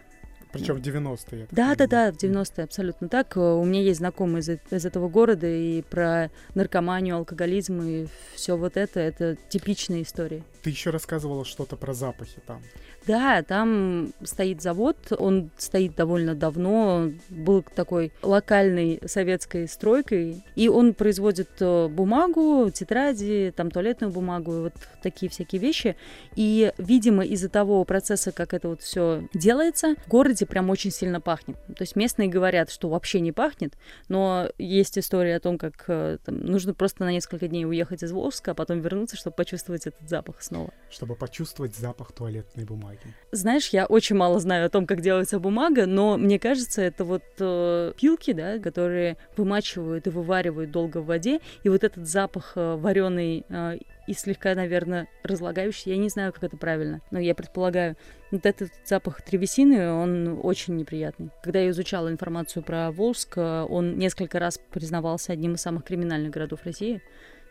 Причем 0.53 0.77
в 0.77 0.79
90-е. 0.79 1.49
Да, 1.51 1.75
да, 1.75 1.89
да, 1.89 2.13
в 2.13 2.17
90-е 2.17 2.65
абсолютно 2.65 3.09
так. 3.09 3.37
Э, 3.37 3.41
у 3.41 3.65
меня 3.65 3.83
есть 3.83 3.99
знакомые 3.99 4.43
из, 4.43 4.49
из 4.49 4.87
этого 4.87 5.09
города, 5.09 5.49
и 5.49 5.83
про 5.83 6.31
наркоманию, 6.55 7.17
алкоголизм 7.17 7.83
и 7.83 8.07
все 8.37 8.57
вот 8.57 8.77
это, 8.77 9.01
это 9.01 9.37
типичные 9.49 10.03
истории. 10.03 10.45
Ты 10.69 10.73
еще 10.73 10.91
рассказывала 10.91 11.47
что-то 11.47 11.77
про 11.77 11.95
запахи 11.95 12.43
там. 12.47 12.61
Да, 13.07 13.43
там 13.43 14.13
стоит 14.23 14.61
завод, 14.61 14.99
он 15.19 15.51
стоит 15.57 15.95
довольно 15.95 16.35
давно, 16.35 17.11
был 17.31 17.65
такой 17.75 18.13
локальной 18.21 19.01
советской 19.07 19.67
стройкой, 19.67 20.45
и 20.57 20.69
он 20.69 20.93
производит 20.93 21.49
э, 21.61 21.89
бумагу, 21.89 22.71
тетради, 22.71 23.51
там 23.57 23.71
туалетную 23.71 24.13
бумагу, 24.13 24.61
вот 24.61 24.75
такие 25.03 25.31
всякие 25.31 25.59
вещи. 25.59 25.97
И, 26.37 26.71
видимо, 26.77 27.25
из-за 27.25 27.49
того 27.49 27.83
процесса, 27.85 28.31
как 28.31 28.53
это 28.53 28.69
вот 28.69 28.83
все 28.83 29.27
делается, 29.33 29.95
в 30.05 30.09
городе 30.09 30.45
прям 30.45 30.69
очень 30.69 30.91
сильно 30.91 31.19
пахнет. 31.19 31.57
То 31.69 31.85
есть 31.85 31.97
местные 31.97 32.29
говорят, 32.29 32.71
что 32.71 32.91
вообще 32.91 33.21
не 33.21 33.33
пахнет, 33.33 33.73
но 34.09 34.51
есть 34.59 34.99
история 34.99 35.37
о 35.37 35.41
том, 35.41 35.57
как 35.57 35.85
э, 35.87 36.19
там, 36.23 36.41
нужно 36.41 36.75
просто 36.75 37.05
на 37.05 37.13
несколько 37.13 37.49
дней 37.49 37.65
уехать 37.65 38.03
из 38.03 38.13
Волжска, 38.13 38.51
а 38.51 38.55
потом 38.55 38.81
вернуться, 38.81 39.17
чтобы 39.17 39.35
почувствовать 39.35 39.87
этот 39.87 40.07
запах 40.07 40.43
снова. 40.43 40.58
Чтобы 40.91 41.17
почувствовать 41.17 41.75
запах 41.77 42.13
туалетной 42.13 42.65
бумаги? 42.65 43.01
Знаешь, 43.31 43.69
я 43.69 43.87
очень 43.87 44.17
мало 44.17 44.41
знаю 44.41 44.67
о 44.67 44.69
том, 44.71 44.87
как 44.87 45.03
делается 45.03 45.39
бумага, 45.39 45.87
но 45.87 46.17
мне 46.17 46.39
кажется, 46.39 46.81
это 46.81 47.05
вот 47.05 47.23
э, 47.39 47.93
пилки, 48.01 48.33
да, 48.33 48.59
которые 48.59 49.19
вымачивают 49.37 50.07
и 50.07 50.11
вываривают 50.11 50.71
долго 50.71 50.99
в 50.99 51.07
воде, 51.07 51.41
и 51.63 51.69
вот 51.69 51.85
этот 51.85 52.07
запах 52.07 52.53
э, 52.57 52.77
вареный 52.77 53.45
э, 53.49 53.79
и 54.07 54.15
слегка, 54.15 54.55
наверное, 54.55 55.09
разлагающийся, 55.23 55.91
я 55.91 55.99
не 55.99 56.09
знаю, 56.09 56.33
как 56.33 56.45
это 56.45 56.57
правильно, 56.57 57.03
но 57.11 57.19
я 57.19 57.35
предполагаю, 57.35 57.97
вот 58.31 58.45
этот 58.47 58.71
запах 58.85 59.25
древесины, 59.25 59.93
он 59.93 60.41
очень 60.43 60.77
неприятный. 60.77 61.31
Когда 61.43 61.61
я 61.61 61.71
изучала 61.71 62.11
информацию 62.11 62.63
про 62.63 62.91
Волжск, 62.91 63.37
э, 63.37 63.67
он 63.69 63.99
несколько 63.99 64.39
раз 64.39 64.59
признавался 64.71 65.33
одним 65.33 65.55
из 65.55 65.61
самых 65.61 65.85
криминальных 65.85 66.31
городов 66.31 66.61
России. 66.65 67.03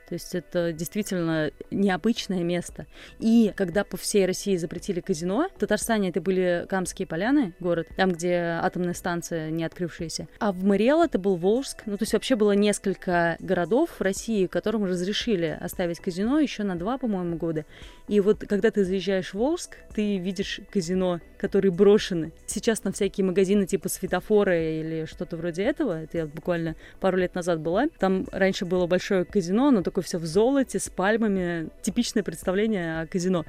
То 0.08 0.13
есть 0.13 0.34
это 0.36 0.72
действительно 0.72 1.52
необычное 1.70 2.43
место. 2.43 2.86
И 3.20 3.52
когда 3.56 3.84
по 3.84 3.98
всей 3.98 4.26
России 4.26 4.56
запретили 4.56 5.02
казино, 5.02 5.50
в 5.56 5.60
Татарстане 5.60 6.10
это 6.10 6.22
были 6.22 6.65
Камские 6.70 7.08
поляны, 7.08 7.54
город, 7.60 7.88
там, 7.98 8.12
где 8.12 8.60
атомная 8.62 8.93
станция 8.93 9.50
не 9.50 9.63
открывшаяся. 9.65 10.28
А 10.39 10.52
в 10.52 10.63
Мариэл 10.63 11.02
это 11.04 11.20
был 11.20 11.36
Волжск. 11.36 11.84
Ну, 11.86 11.98
то 11.98 12.04
есть 12.04 12.13
вообще 12.13 12.36
было 12.36 12.54
несколько 12.54 13.36
городов 13.39 13.89
в 14.00 14.02
России, 14.02 14.48
которым 14.48 14.86
разрешили 14.86 15.58
оставить 15.60 16.00
казино 16.00 16.39
еще 16.39 16.63
на 16.63 16.78
два, 16.78 16.98
по-моему, 16.98 17.36
года. 17.36 17.65
И 18.08 18.22
вот 18.22 18.39
когда 18.48 18.72
ты 18.72 18.86
заезжаешь 18.86 19.32
в 19.32 19.34
Волжск, 19.36 19.76
ты 19.93 20.17
видишь 20.17 20.62
казино, 20.72 21.20
которые 21.38 21.72
брошены. 21.72 22.32
Сейчас 22.46 22.80
там 22.80 22.93
всякие 22.93 23.26
магазины 23.26 23.65
типа 23.65 23.89
светофора 23.89 24.58
или 24.58 25.06
что-то 25.06 25.36
вроде 25.36 25.63
этого. 25.63 26.04
Это 26.04 26.20
я 26.20 26.26
буквально 26.26 26.76
пару 27.02 27.17
лет 27.17 27.36
назад 27.36 27.60
была. 27.60 27.88
Там 28.00 28.26
раньше 28.32 28.65
было 28.65 28.88
большое 28.88 29.26
казино, 29.26 29.72
но 29.72 29.84
только 29.84 29.98
такое 29.98 30.04
все 30.04 30.17
в 30.20 30.26
золоте, 30.26 30.80
с 30.80 30.89
пальмами, 30.89 31.70
типичное 31.82 32.22
представление 32.22 33.02
о 33.02 33.08
казино. 33.08 33.46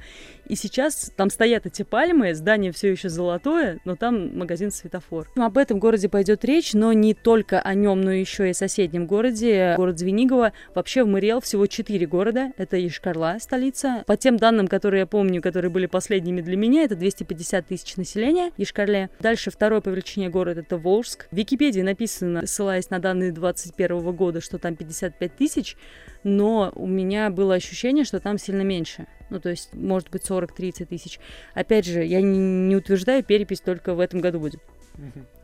И 0.47 0.55
сейчас 0.55 1.11
там 1.15 1.29
стоят 1.29 1.67
эти 1.67 1.83
пальмы, 1.83 2.33
здание 2.33 2.71
все 2.71 2.89
еще 2.91 3.09
золотое, 3.09 3.79
но 3.85 3.95
там 3.95 4.35
магазин 4.35 4.71
светофор. 4.71 5.29
Об 5.35 5.57
этом 5.59 5.77
городе 5.77 6.09
пойдет 6.09 6.43
речь, 6.43 6.73
но 6.73 6.91
не 6.91 7.13
только 7.13 7.61
о 7.61 7.75
нем, 7.75 8.01
но 8.01 8.11
еще 8.11 8.47
и 8.47 8.51
о 8.51 8.53
соседнем 8.55 9.05
городе, 9.05 9.75
город 9.77 9.99
Звенигово. 9.99 10.53
Вообще 10.73 11.03
в 11.03 11.07
Мариэл 11.07 11.39
всего 11.39 11.67
четыре 11.67 12.07
города. 12.07 12.51
Это 12.57 12.83
Ишкарла, 12.85 13.37
столица. 13.39 14.03
По 14.07 14.17
тем 14.17 14.37
данным, 14.37 14.48
которые 14.67 15.01
я 15.01 15.05
помню, 15.07 15.41
которые 15.41 15.71
были 15.71 15.85
последними 15.85 16.41
для 16.41 16.57
меня, 16.57 16.83
это 16.83 16.95
250 16.95 17.67
тысяч 17.67 17.95
населения 17.97 18.51
Ишкарле. 18.57 19.09
Дальше 19.19 19.51
второй 19.51 19.81
по 19.81 19.89
величине 19.89 20.29
город 20.29 20.57
это 20.57 20.77
Волжск. 20.77 21.27
В 21.31 21.35
Википедии 21.35 21.81
написано, 21.81 22.45
ссылаясь 22.45 22.89
на 22.89 22.99
данные 22.99 23.31
2021 23.31 24.15
года, 24.15 24.41
что 24.41 24.57
там 24.57 24.75
55 24.75 25.35
тысяч, 25.35 25.77
но 26.23 26.71
у 26.75 26.87
меня 26.87 27.29
было 27.29 27.55
ощущение, 27.55 28.03
что 28.03 28.19
там 28.19 28.37
сильно 28.37 28.61
меньше. 28.61 29.07
Ну, 29.29 29.39
то 29.39 29.49
есть, 29.49 29.73
может 29.73 30.09
быть, 30.09 30.23
40-30 30.23 30.85
тысяч. 30.85 31.19
Опять 31.53 31.85
же, 31.85 32.03
я 32.03 32.21
не, 32.21 32.39
не 32.39 32.75
утверждаю, 32.75 33.23
перепись 33.23 33.61
только 33.61 33.93
в 33.93 33.99
этом 33.99 34.21
году 34.21 34.39
будет. 34.39 34.59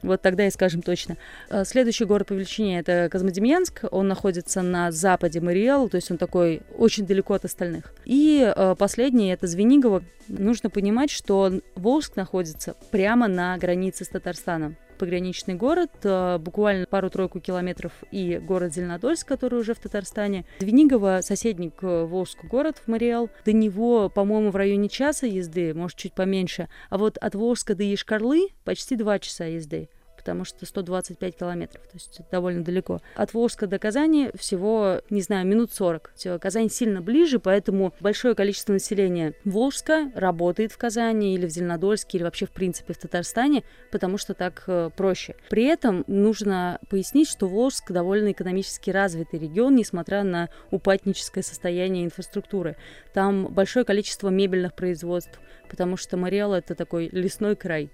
Вот 0.01 0.21
тогда 0.21 0.45
и 0.45 0.51
скажем 0.51 0.81
точно. 0.81 1.17
А, 1.49 1.65
следующий 1.65 2.05
город 2.05 2.27
по 2.27 2.33
величине 2.33 2.79
это 2.79 3.09
Козмодемьянск. 3.11 3.85
Он 3.91 4.07
находится 4.07 4.61
на 4.61 4.91
западе 4.91 5.41
Мариэл, 5.41 5.89
то 5.89 5.95
есть 5.95 6.11
он 6.11 6.17
такой 6.17 6.61
очень 6.77 7.05
далеко 7.05 7.33
от 7.33 7.45
остальных. 7.45 7.93
И 8.05 8.53
э, 8.55 8.75
последний 8.77 9.33
это 9.33 9.47
Звенигово. 9.47 10.03
Нужно 10.27 10.69
понимать, 10.69 11.11
что 11.11 11.51
Волжск 11.75 12.15
находится 12.15 12.75
прямо 12.91 13.27
на 13.27 13.57
границе 13.57 14.05
с 14.05 14.09
Татарстаном 14.09 14.75
пограничный 14.97 15.55
город, 15.55 15.91
э, 16.03 16.37
буквально 16.39 16.85
пару-тройку 16.85 17.39
километров, 17.39 17.91
и 18.11 18.37
город 18.37 18.73
Зеленодольск, 18.73 19.27
который 19.27 19.59
уже 19.59 19.73
в 19.73 19.79
Татарстане. 19.79 20.45
Звенигово— 20.59 21.19
соседний 21.21 21.69
к 21.69 22.05
Волжску 22.05 22.47
город 22.47 22.81
в 22.83 22.87
Мариэл. 22.87 23.29
До 23.45 23.53
него, 23.53 24.09
по-моему, 24.09 24.51
в 24.51 24.55
районе 24.55 24.89
часа 24.89 25.27
езды, 25.27 25.73
может, 25.73 25.97
чуть 25.97 26.13
поменьше. 26.13 26.69
А 26.89 26.97
вот 26.97 27.17
от 27.17 27.35
Волжска 27.35 27.75
до 27.75 27.83
Ешкарлы 27.83 28.49
почти 28.63 28.95
два 28.95 29.19
часа 29.19 29.45
езды 29.45 29.89
потому 30.25 30.43
что 30.43 30.65
125 30.65 31.37
километров, 31.37 31.83
то 31.83 31.93
есть 31.93 32.21
довольно 32.31 32.63
далеко. 32.63 32.99
От 33.13 33.35
Волжска 33.35 33.67
до 33.67 33.77
Казани 33.77 34.31
всего, 34.33 35.01
не 35.11 35.21
знаю, 35.21 35.45
минут 35.45 35.71
40. 35.71 36.13
Все, 36.15 36.39
Казань 36.39 36.71
сильно 36.71 36.99
ближе, 36.99 37.37
поэтому 37.37 37.93
большое 37.99 38.33
количество 38.33 38.73
населения 38.73 39.35
Волжска 39.45 40.11
работает 40.15 40.71
в 40.71 40.77
Казани 40.79 41.35
или 41.35 41.45
в 41.45 41.51
Зеленодольске, 41.51 42.17
или 42.17 42.23
вообще 42.23 42.47
в 42.47 42.49
принципе 42.49 42.93
в 42.93 42.97
Татарстане, 42.97 43.63
потому 43.91 44.17
что 44.17 44.33
так 44.33 44.63
э, 44.65 44.89
проще. 44.97 45.35
При 45.51 45.65
этом 45.65 46.03
нужно 46.07 46.79
пояснить, 46.89 47.29
что 47.29 47.47
Волжск 47.47 47.91
довольно 47.91 48.31
экономически 48.31 48.89
развитый 48.89 49.39
регион, 49.39 49.75
несмотря 49.75 50.23
на 50.23 50.49
упадническое 50.71 51.43
состояние 51.43 52.03
инфраструктуры. 52.03 52.77
Там 53.13 53.53
большое 53.53 53.85
количество 53.85 54.29
мебельных 54.29 54.73
производств, 54.73 55.39
потому 55.69 55.97
что 55.97 56.17
Мариэл 56.17 56.53
это 56.53 56.73
такой 56.73 57.09
лесной 57.11 57.55
край 57.55 57.91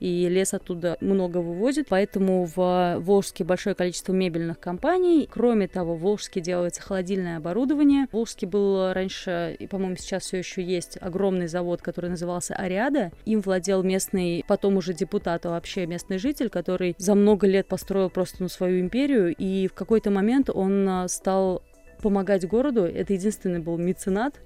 и 0.00 0.28
лес 0.28 0.54
оттуда 0.54 0.96
много 1.00 1.38
вывозит, 1.38 1.86
поэтому 1.88 2.44
в 2.44 2.98
Волжске 2.98 3.44
большое 3.44 3.74
количество 3.74 4.12
мебельных 4.12 4.58
компаний. 4.58 5.28
Кроме 5.30 5.68
того, 5.68 5.94
в 5.94 6.00
Волжске 6.00 6.40
делается 6.40 6.82
холодильное 6.82 7.36
оборудование. 7.36 8.06
В 8.10 8.14
Волжске 8.14 8.46
был 8.46 8.92
раньше, 8.92 9.56
и, 9.58 9.66
по-моему, 9.66 9.96
сейчас 9.96 10.24
все 10.24 10.38
еще 10.38 10.62
есть 10.62 10.98
огромный 11.00 11.46
завод, 11.46 11.82
который 11.82 12.10
назывался 12.10 12.54
Ариада. 12.54 13.12
Им 13.24 13.40
владел 13.40 13.82
местный, 13.82 14.44
потом 14.48 14.76
уже 14.76 14.92
депутат, 14.92 15.46
а 15.46 15.50
вообще 15.50 15.86
местный 15.86 16.18
житель, 16.18 16.48
который 16.48 16.94
за 16.98 17.14
много 17.14 17.46
лет 17.46 17.66
построил 17.66 18.10
просто 18.10 18.36
ну, 18.40 18.48
свою 18.48 18.80
империю, 18.80 19.34
и 19.34 19.68
в 19.68 19.74
какой-то 19.74 20.10
момент 20.10 20.50
он 20.50 20.88
а, 20.88 21.08
стал 21.08 21.62
помогать 22.02 22.46
городу. 22.46 22.84
Это 22.84 23.14
единственный 23.14 23.60
был 23.60 23.78
меценат, 23.78 24.40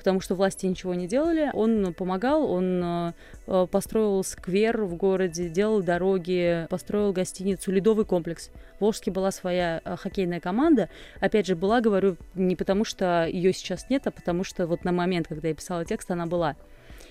потому 0.00 0.20
что 0.20 0.34
власти 0.34 0.64
ничего 0.64 0.94
не 0.94 1.06
делали. 1.06 1.50
Он 1.52 1.92
помогал, 1.92 2.50
он 2.50 2.82
э, 2.82 3.12
э, 3.46 3.66
построил 3.70 4.24
сквер 4.24 4.82
в 4.84 4.94
городе, 4.94 5.50
делал 5.50 5.82
дороги, 5.82 6.66
построил 6.70 7.12
гостиницу, 7.12 7.70
ледовый 7.70 8.06
комплекс. 8.06 8.48
В 8.78 8.80
Волжске 8.80 9.10
была 9.10 9.30
своя 9.30 9.82
э, 9.84 9.96
хоккейная 9.96 10.40
команда. 10.40 10.88
Опять 11.20 11.46
же, 11.46 11.54
была, 11.54 11.82
говорю, 11.82 12.16
не 12.34 12.56
потому 12.56 12.86
что 12.86 13.26
ее 13.30 13.52
сейчас 13.52 13.90
нет, 13.90 14.06
а 14.06 14.10
потому 14.10 14.42
что 14.42 14.66
вот 14.66 14.84
на 14.84 14.92
момент, 14.92 15.28
когда 15.28 15.48
я 15.48 15.54
писала 15.54 15.84
текст, 15.84 16.10
она 16.10 16.24
была. 16.24 16.56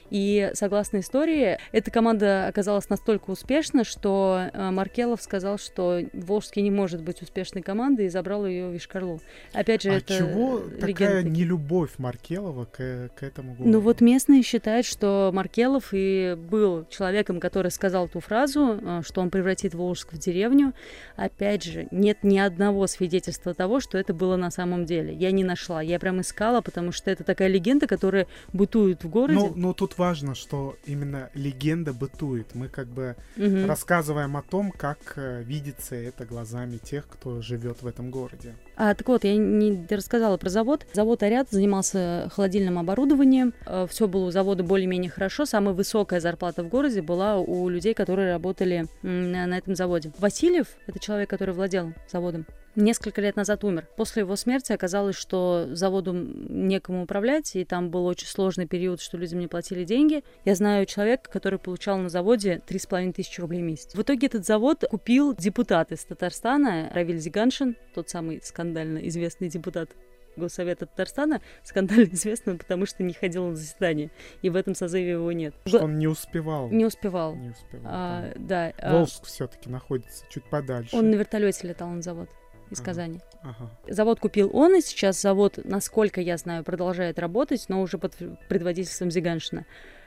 И 0.09 0.51
согласно 0.53 0.99
истории, 0.99 1.57
эта 1.71 1.91
команда 1.91 2.47
оказалась 2.47 2.89
настолько 2.89 3.29
успешна, 3.29 3.83
что 3.83 4.49
э, 4.51 4.71
Маркелов 4.71 5.21
сказал, 5.21 5.57
что 5.57 6.01
Волжский 6.13 6.61
не 6.61 6.71
может 6.71 7.01
быть 7.01 7.21
успешной 7.21 7.61
командой 7.61 8.07
и 8.07 8.09
забрал 8.09 8.45
ее 8.45 8.69
в 8.69 8.73
Вишкарлу. 8.73 9.21
Опять 9.53 9.83
же, 9.83 9.91
а 9.91 9.97
это 9.97 10.17
чего 10.17 10.59
такая 10.79 11.23
нелюбовь 11.23 11.97
Маркелова 11.97 12.65
к, 12.65 13.09
к 13.15 13.23
этому 13.23 13.53
городу? 13.53 13.69
Ну 13.69 13.79
вот 13.79 14.01
местные 14.01 14.41
считают, 14.41 14.85
что 14.85 15.31
Маркелов 15.33 15.89
и 15.91 16.35
был 16.37 16.85
человеком, 16.89 17.39
который 17.39 17.71
сказал 17.71 18.07
ту 18.07 18.19
фразу, 18.19 18.79
э, 18.81 19.01
что 19.05 19.21
он 19.21 19.29
превратит 19.29 19.73
Волжск 19.75 20.13
в 20.13 20.17
деревню. 20.17 20.73
Опять 21.15 21.63
же, 21.63 21.87
нет 21.91 22.19
ни 22.23 22.39
одного 22.39 22.87
свидетельства 22.87 23.53
того, 23.53 23.79
что 23.79 23.97
это 23.97 24.13
было 24.13 24.35
на 24.35 24.49
самом 24.49 24.85
деле. 24.85 25.13
Я 25.13 25.31
не 25.31 25.43
нашла. 25.43 25.81
Я 25.81 25.99
прям 25.99 26.21
искала, 26.21 26.61
потому 26.61 26.91
что 26.91 27.11
это 27.11 27.23
такая 27.23 27.47
легенда, 27.47 27.87
которая 27.87 28.27
бытует 28.53 29.03
в 29.03 29.09
городе. 29.09 29.39
Ну, 29.39 29.53
ну 29.55 29.73
тут 29.73 29.98
важно, 29.99 30.33
что 30.33 30.77
именно 30.85 31.29
легенда 31.33 31.93
бытует. 31.93 32.55
Мы 32.55 32.69
как 32.69 32.87
бы 32.87 33.15
угу. 33.35 33.67
рассказываем 33.67 34.37
о 34.37 34.41
том, 34.41 34.71
как 34.71 35.13
э, 35.17 35.43
видится 35.43 35.95
это 35.95 36.25
глазами 36.25 36.77
тех, 36.77 37.07
кто 37.07 37.41
живет 37.41 37.83
в 37.83 37.87
этом 37.87 38.09
городе. 38.09 38.55
А, 38.81 38.95
так 38.95 39.09
вот, 39.09 39.25
я 39.25 39.35
не 39.35 39.85
рассказала 39.89 40.37
про 40.37 40.49
завод. 40.49 40.85
Завод 40.93 41.21
«Арят» 41.21 41.49
занимался 41.51 42.31
холодильным 42.33 42.79
оборудованием. 42.79 43.53
Э, 43.65 43.85
Все 43.89 44.07
было 44.07 44.27
у 44.27 44.31
завода 44.31 44.63
более-менее 44.63 45.11
хорошо. 45.11 45.45
Самая 45.45 45.75
высокая 45.75 46.21
зарплата 46.21 46.63
в 46.63 46.69
городе 46.69 47.01
была 47.01 47.39
у 47.39 47.67
людей, 47.67 47.93
которые 47.93 48.31
работали 48.31 48.85
на 49.01 49.57
этом 49.57 49.75
заводе. 49.75 50.13
Васильев, 50.17 50.67
это 50.87 50.97
человек, 50.97 51.29
который 51.29 51.53
владел 51.53 51.91
заводом, 52.09 52.45
несколько 52.75 53.21
лет 53.21 53.35
назад 53.35 53.63
умер. 53.63 53.87
После 53.97 54.21
его 54.21 54.35
смерти 54.35 54.71
оказалось, 54.71 55.15
что 55.15 55.67
заводу 55.71 56.13
некому 56.13 57.03
управлять, 57.03 57.55
и 57.55 57.65
там 57.65 57.89
был 57.89 58.05
очень 58.05 58.27
сложный 58.27 58.67
период, 58.67 59.01
что 59.01 59.17
людям 59.17 59.39
не 59.39 59.47
платили 59.47 59.83
деньги. 59.83 60.23
Я 60.45 60.55
знаю 60.55 60.85
человека, 60.85 61.29
который 61.29 61.59
получал 61.59 61.97
на 61.97 62.09
заводе 62.09 62.61
3,5 62.67 63.13
тысячи 63.13 63.41
рублей 63.41 63.61
в 63.61 63.65
месяц. 63.65 63.93
В 63.93 64.01
итоге 64.01 64.27
этот 64.27 64.45
завод 64.45 64.83
купил 64.89 65.35
депутат 65.35 65.91
из 65.91 66.03
Татарстана, 66.05 66.89
Равиль 66.93 67.19
Зиганшин, 67.19 67.75
тот 67.93 68.09
самый 68.09 68.41
скандально 68.69 68.99
известный 69.07 69.49
депутат 69.49 69.89
Госсовета 70.37 70.85
Татарстана 70.85 71.41
скандально 71.63 72.03
известный, 72.13 72.55
потому 72.55 72.85
что 72.85 73.03
не 73.03 73.13
ходил 73.13 73.47
на 73.47 73.55
заседание, 73.55 74.11
и 74.41 74.49
в 74.49 74.55
этом 74.55 74.75
созыве 74.75 75.11
его 75.11 75.31
нет. 75.31 75.55
Что 75.65 75.83
он 75.83 75.97
не 75.97 76.07
успевал. 76.07 76.69
Не 76.69 76.85
успевал. 76.85 77.35
Не 77.35 77.49
успевал. 77.49 77.91
А, 77.93 78.31
да. 78.35 78.73
Волжск 78.81 79.23
а... 79.23 79.25
все-таки 79.25 79.69
находится 79.69 80.23
чуть 80.29 80.43
подальше. 80.45 80.95
Он 80.95 81.09
на 81.09 81.15
вертолете 81.15 81.67
летал 81.67 81.89
на 81.89 82.01
завод 82.01 82.29
из 82.69 82.79
ага. 82.79 82.85
Казани. 82.85 83.19
Ага. 83.41 83.71
Завод 83.87 84.19
купил 84.19 84.51
он, 84.53 84.75
и 84.75 84.81
сейчас 84.81 85.19
завод, 85.19 85.59
насколько 85.63 86.21
я 86.21 86.37
знаю, 86.37 86.63
продолжает 86.63 87.17
работать, 87.17 87.65
но 87.67 87.81
уже 87.81 87.97
под 87.97 88.15
предводительством 88.47 89.09
Зиганшина. 89.09 89.65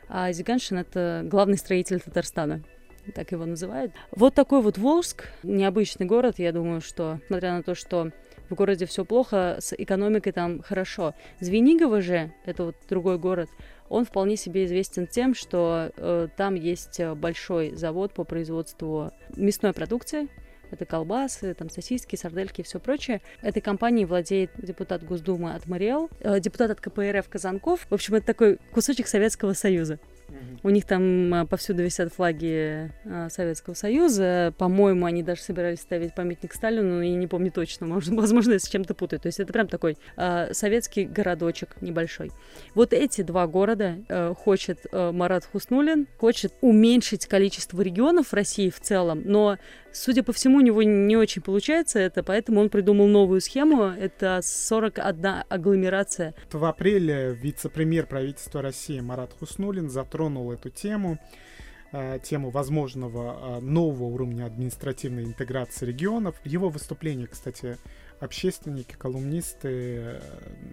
А 0.09 0.31
Зиганшин— 0.33 0.79
это 0.79 1.23
главный 1.25 1.59
строитель 1.59 2.01
Татарстана 2.01 2.63
так 3.17 3.33
его 3.33 3.45
называют. 3.45 3.93
Вот 4.13 4.35
такой 4.35 4.63
вот 4.63 4.79
Волжск, 4.79 5.25
необычный 5.43 6.07
город, 6.07 6.39
я 6.39 6.53
думаю, 6.53 6.81
что, 6.81 7.19
несмотря 7.25 7.55
на 7.55 7.65
то, 7.65 7.75
что 7.75 8.13
в 8.53 8.55
городе 8.55 8.87
все 8.87 9.05
плохо, 9.05 9.57
с 9.61 9.75
экономикой 9.77 10.33
там 10.33 10.61
хорошо. 10.63 11.15
Звенигово 11.41 12.01
же, 12.01 12.33
это 12.45 12.65
вот 12.65 12.77
другой 12.89 13.19
город, 13.19 13.49
он 13.89 14.05
вполне 14.05 14.37
себе 14.37 14.65
известен 14.65 15.07
тем, 15.07 15.35
что 15.35 15.91
э, 15.97 16.29
там 16.37 16.55
есть 16.55 17.01
большой 17.17 17.75
завод 17.75 18.13
по 18.13 18.25
производству 18.25 19.11
мясной 19.37 19.73
продукции, 19.73 20.29
это 20.73 20.87
колбасы, 20.87 21.53
там 21.53 21.69
сосиски, 21.69 22.17
сардельки 22.17 22.63
и 22.63 22.65
все 22.65 22.81
прочее. 22.81 23.21
Этой 23.43 23.61
компанией 23.61 24.07
владеет 24.07 24.51
депутат 24.57 25.05
Госдумы 25.05 25.53
от 25.53 25.67
Мариэл, 25.67 26.09
э, 26.21 26.41
депутат 26.41 26.71
от 26.71 26.81
КПРФ 26.81 27.29
Казанков. 27.29 27.87
В 27.91 27.95
общем, 27.95 28.15
это 28.15 28.27
такой 28.27 28.59
кусочек 28.73 29.07
Советского 29.07 29.53
Союза. 29.53 29.99
У 30.63 30.71
них 30.71 30.87
там 30.87 31.35
а, 31.35 31.47
повсюду 31.47 31.83
висят 31.83 32.13
флаги 32.13 32.91
а, 33.05 33.29
Советского 33.31 33.75
Союза. 33.75 34.55
По-моему, 34.59 35.07
они 35.07 35.23
даже 35.23 35.43
собирались 35.43 35.81
ставить 35.81 36.15
памятник 36.15 36.53
Сталину, 36.55 36.97
но 36.97 37.03
я 37.03 37.17
не 37.17 37.27
помню 37.27 37.51
точно. 37.51 37.87
Может, 37.87 38.15
возможно, 38.15 38.53
я 38.53 38.59
с 38.59 38.69
чем-то 38.69 38.95
путаю. 38.95 39.21
То 39.21 39.27
есть 39.27 39.41
это 39.41 39.53
прям 39.53 39.69
такой 39.69 39.97
э, 40.17 40.53
советский 40.53 41.05
городочек 41.05 41.81
небольшой. 41.81 42.31
Вот 42.75 42.93
эти 42.93 43.23
два 43.23 43.47
города 43.47 43.97
э, 44.09 44.35
хочет 44.35 44.87
э, 44.91 45.13
Марат 45.13 45.45
Хуснулин, 45.45 46.07
хочет 46.19 46.53
уменьшить 46.61 47.27
количество 47.27 47.81
регионов 47.81 48.29
в 48.29 48.35
России 48.35 48.71
в 48.71 48.81
целом, 48.81 49.23
но 49.25 49.59
Судя 49.93 50.23
по 50.23 50.33
всему, 50.33 50.59
у 50.59 50.61
него 50.61 50.83
не 50.83 51.17
очень 51.17 51.43
получается 51.43 51.99
это, 51.99 52.23
поэтому 52.23 52.61
он 52.61 52.71
придумал 52.71 53.07
новую 53.09 53.41
схему. 53.43 53.85
Это 53.85 54.41
41 54.43 55.45
агломерация. 55.49 56.35
В 56.51 56.65
апреле 56.65 57.35
вице-премьер 57.35 58.07
правительства 58.07 58.63
России 58.63 59.01
Марат 59.01 59.35
Хуснулин 59.39 59.91
затронул 59.91 60.51
эту 60.51 60.71
тему 60.71 61.19
э, 61.93 62.19
тему 62.23 62.49
возможного 62.49 63.59
э, 63.59 63.61
нового 63.61 64.05
уровня 64.05 64.47
административной 64.47 65.25
интеграции 65.25 65.85
регионов. 65.85 66.37
Его 66.45 66.71
выступление, 66.71 67.27
кстати, 67.27 67.77
общественники, 68.19 68.95
колумнисты 68.99 69.69
э, 69.69 70.21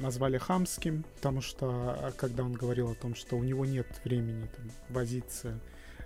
назвали 0.02 0.38
хамским, 0.38 1.04
потому 1.16 1.42
что 1.42 2.14
когда 2.16 2.44
он 2.44 2.54
говорил 2.54 2.92
о 2.92 2.96
том, 2.96 3.16
что 3.16 3.36
у 3.36 3.44
него 3.44 3.66
нет 3.66 3.88
времени 4.06 4.48
там, 4.56 4.72
возиться 4.88 5.60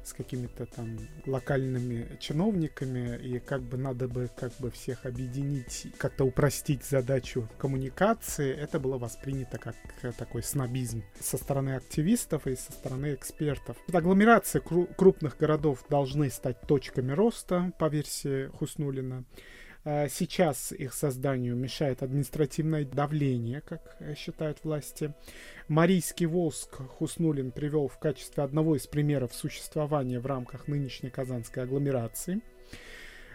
с 0.04 0.14
какими-то 0.14 0.66
там 0.66 0.98
локальными 1.26 2.18
чиновниками, 2.20 3.18
и 3.18 3.40
как 3.40 3.62
бы 3.62 3.78
надо 3.78 4.08
бы 4.08 4.30
как 4.36 4.52
бы 4.60 4.72
всех 4.72 5.06
объединить, 5.06 5.88
как-то 5.98 6.26
упростить 6.26 6.84
задачу 6.84 7.48
коммуникации, 7.58 8.54
это 8.54 8.80
было 8.80 8.98
воспринято 8.98 9.58
как 9.58 9.76
такой 10.18 10.44
снобизм 10.44 11.04
со 11.20 11.38
стороны 11.38 11.76
активистов 11.76 12.48
и 12.48 12.56
со 12.56 12.72
стороны 12.72 13.14
экспертов. 13.14 13.78
Агломерации 13.92 14.62
крупных 14.96 15.38
городов 15.38 15.86
должны 15.90 16.30
стать 16.30 16.62
точками 16.62 17.12
роста, 17.12 17.72
по 17.80 17.88
версии 17.88 18.48
Хуснулина. 18.48 19.24
А, 19.86 20.08
сейчас 20.08 20.72
их 20.72 20.94
созданию 20.94 21.56
мешает 21.56 22.04
административное 22.04 22.86
давление, 22.86 23.62
как 23.62 23.98
считают 24.18 24.64
власти. 24.64 25.14
Марийский 25.68 26.26
воск 26.26 26.76
Хуснулин 26.98 27.52
привел 27.52 27.88
в 27.88 28.00
качестве 28.00 28.44
одного 28.44 28.76
из 28.76 28.88
примеров 28.88 29.34
существования 29.34 30.20
в 30.20 30.26
рамках 30.26 30.68
нынешней 30.68 31.10
казанской 31.10 31.64
агломерации. 31.64 32.42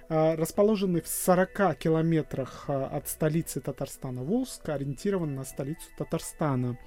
А, 0.08 0.36
расположенный 0.36 1.02
в 1.02 1.08
40 1.08 1.76
километрах 1.76 2.64
от 2.68 3.08
столицы 3.08 3.60
Татарстана 3.60 4.22
Волск, 4.22 4.68
ориентирован 4.68 5.34
на 5.34 5.44
столицу 5.44 5.86
Татарстана, 5.98 6.78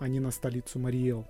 а 0.00 0.08
не 0.08 0.20
на 0.20 0.30
столицу 0.30 0.78
Мариэл 0.78 1.26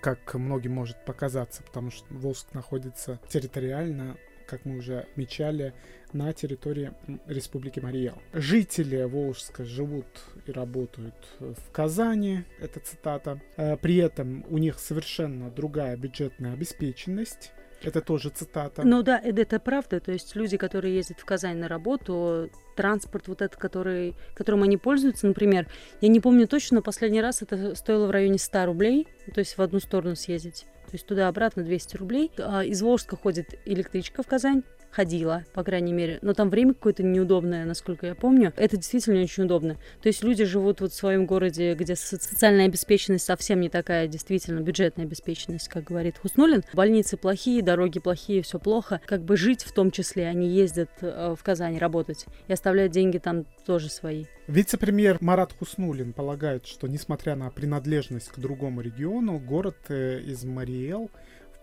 как 0.00 0.34
многим 0.34 0.72
может 0.72 1.02
показаться, 1.06 1.62
потому 1.62 1.90
что 1.90 2.04
Волск 2.10 2.52
находится 2.52 3.18
территориально 3.28 4.18
как 4.46 4.64
мы 4.64 4.76
уже 4.78 5.00
отмечали, 5.00 5.74
на 6.12 6.32
территории 6.32 6.92
Республики 7.26 7.80
Мария. 7.80 8.14
Жители 8.32 9.02
Волжска 9.02 9.64
живут 9.64 10.06
и 10.46 10.52
работают 10.52 11.14
в 11.40 11.70
Казани, 11.72 12.44
это 12.60 12.80
цитата. 12.80 13.40
Э, 13.56 13.76
при 13.76 13.96
этом 13.96 14.44
у 14.48 14.58
них 14.58 14.78
совершенно 14.78 15.50
другая 15.50 15.96
бюджетная 15.96 16.52
обеспеченность. 16.52 17.52
Это 17.84 18.00
тоже 18.00 18.30
цитата. 18.30 18.82
Ну 18.84 19.02
да, 19.02 19.18
это 19.18 19.60
правда. 19.60 20.00
То 20.00 20.12
есть 20.12 20.34
люди, 20.36 20.56
которые 20.56 20.94
ездят 20.94 21.20
в 21.20 21.24
Казань 21.24 21.58
на 21.58 21.68
работу, 21.68 22.50
транспорт 22.76 23.28
вот 23.28 23.42
этот, 23.42 23.56
который, 23.56 24.14
которым 24.34 24.62
они 24.62 24.76
пользуются, 24.76 25.26
например, 25.26 25.66
я 26.00 26.08
не 26.08 26.20
помню 26.20 26.48
точно, 26.48 26.76
но 26.76 26.82
последний 26.82 27.20
раз 27.20 27.42
это 27.42 27.74
стоило 27.74 28.06
в 28.06 28.10
районе 28.10 28.38
100 28.38 28.66
рублей, 28.66 29.08
то 29.32 29.38
есть 29.40 29.56
в 29.56 29.62
одну 29.62 29.80
сторону 29.80 30.16
съездить. 30.16 30.66
То 30.86 30.96
есть 30.96 31.06
туда-обратно 31.06 31.64
200 31.64 31.96
рублей. 31.96 32.30
А 32.38 32.62
из 32.62 32.82
Волжска 32.82 33.16
ходит 33.16 33.58
электричка 33.64 34.22
в 34.22 34.26
Казань, 34.26 34.62
ходила, 34.94 35.44
по 35.52 35.64
крайней 35.64 35.92
мере. 35.92 36.18
Но 36.22 36.34
там 36.34 36.50
время 36.50 36.74
какое-то 36.74 37.02
неудобное, 37.02 37.64
насколько 37.64 38.06
я 38.06 38.14
помню. 38.14 38.52
Это 38.56 38.76
действительно 38.76 39.20
очень 39.20 39.44
удобно. 39.44 39.76
То 40.02 40.08
есть 40.08 40.22
люди 40.22 40.44
живут 40.44 40.80
вот 40.80 40.92
в 40.92 40.96
своем 40.96 41.26
городе, 41.26 41.74
где 41.74 41.96
социальная 41.96 42.66
обеспеченность 42.66 43.24
совсем 43.24 43.60
не 43.60 43.68
такая, 43.68 44.06
действительно, 44.06 44.60
бюджетная 44.60 45.04
обеспеченность, 45.04 45.68
как 45.68 45.84
говорит 45.84 46.18
Хуснулин. 46.18 46.62
Больницы 46.72 47.16
плохие, 47.16 47.62
дороги 47.62 47.98
плохие, 47.98 48.42
все 48.42 48.58
плохо. 48.58 49.00
Как 49.06 49.22
бы 49.22 49.36
жить 49.36 49.64
в 49.64 49.72
том 49.72 49.90
числе, 49.90 50.26
они 50.26 50.48
ездят 50.48 50.90
э, 51.00 51.34
в 51.36 51.42
Казань 51.42 51.78
работать 51.78 52.26
и 52.46 52.52
оставляют 52.52 52.92
деньги 52.92 53.18
там 53.18 53.46
тоже 53.66 53.88
свои. 53.88 54.26
Вице-премьер 54.46 55.18
Марат 55.20 55.52
Хуснулин 55.58 56.12
полагает, 56.12 56.66
что 56.66 56.86
несмотря 56.86 57.34
на 57.34 57.50
принадлежность 57.50 58.28
к 58.28 58.38
другому 58.38 58.82
региону, 58.82 59.38
город 59.38 59.76
э, 59.88 60.20
из 60.20 60.44
Мариэл 60.44 61.10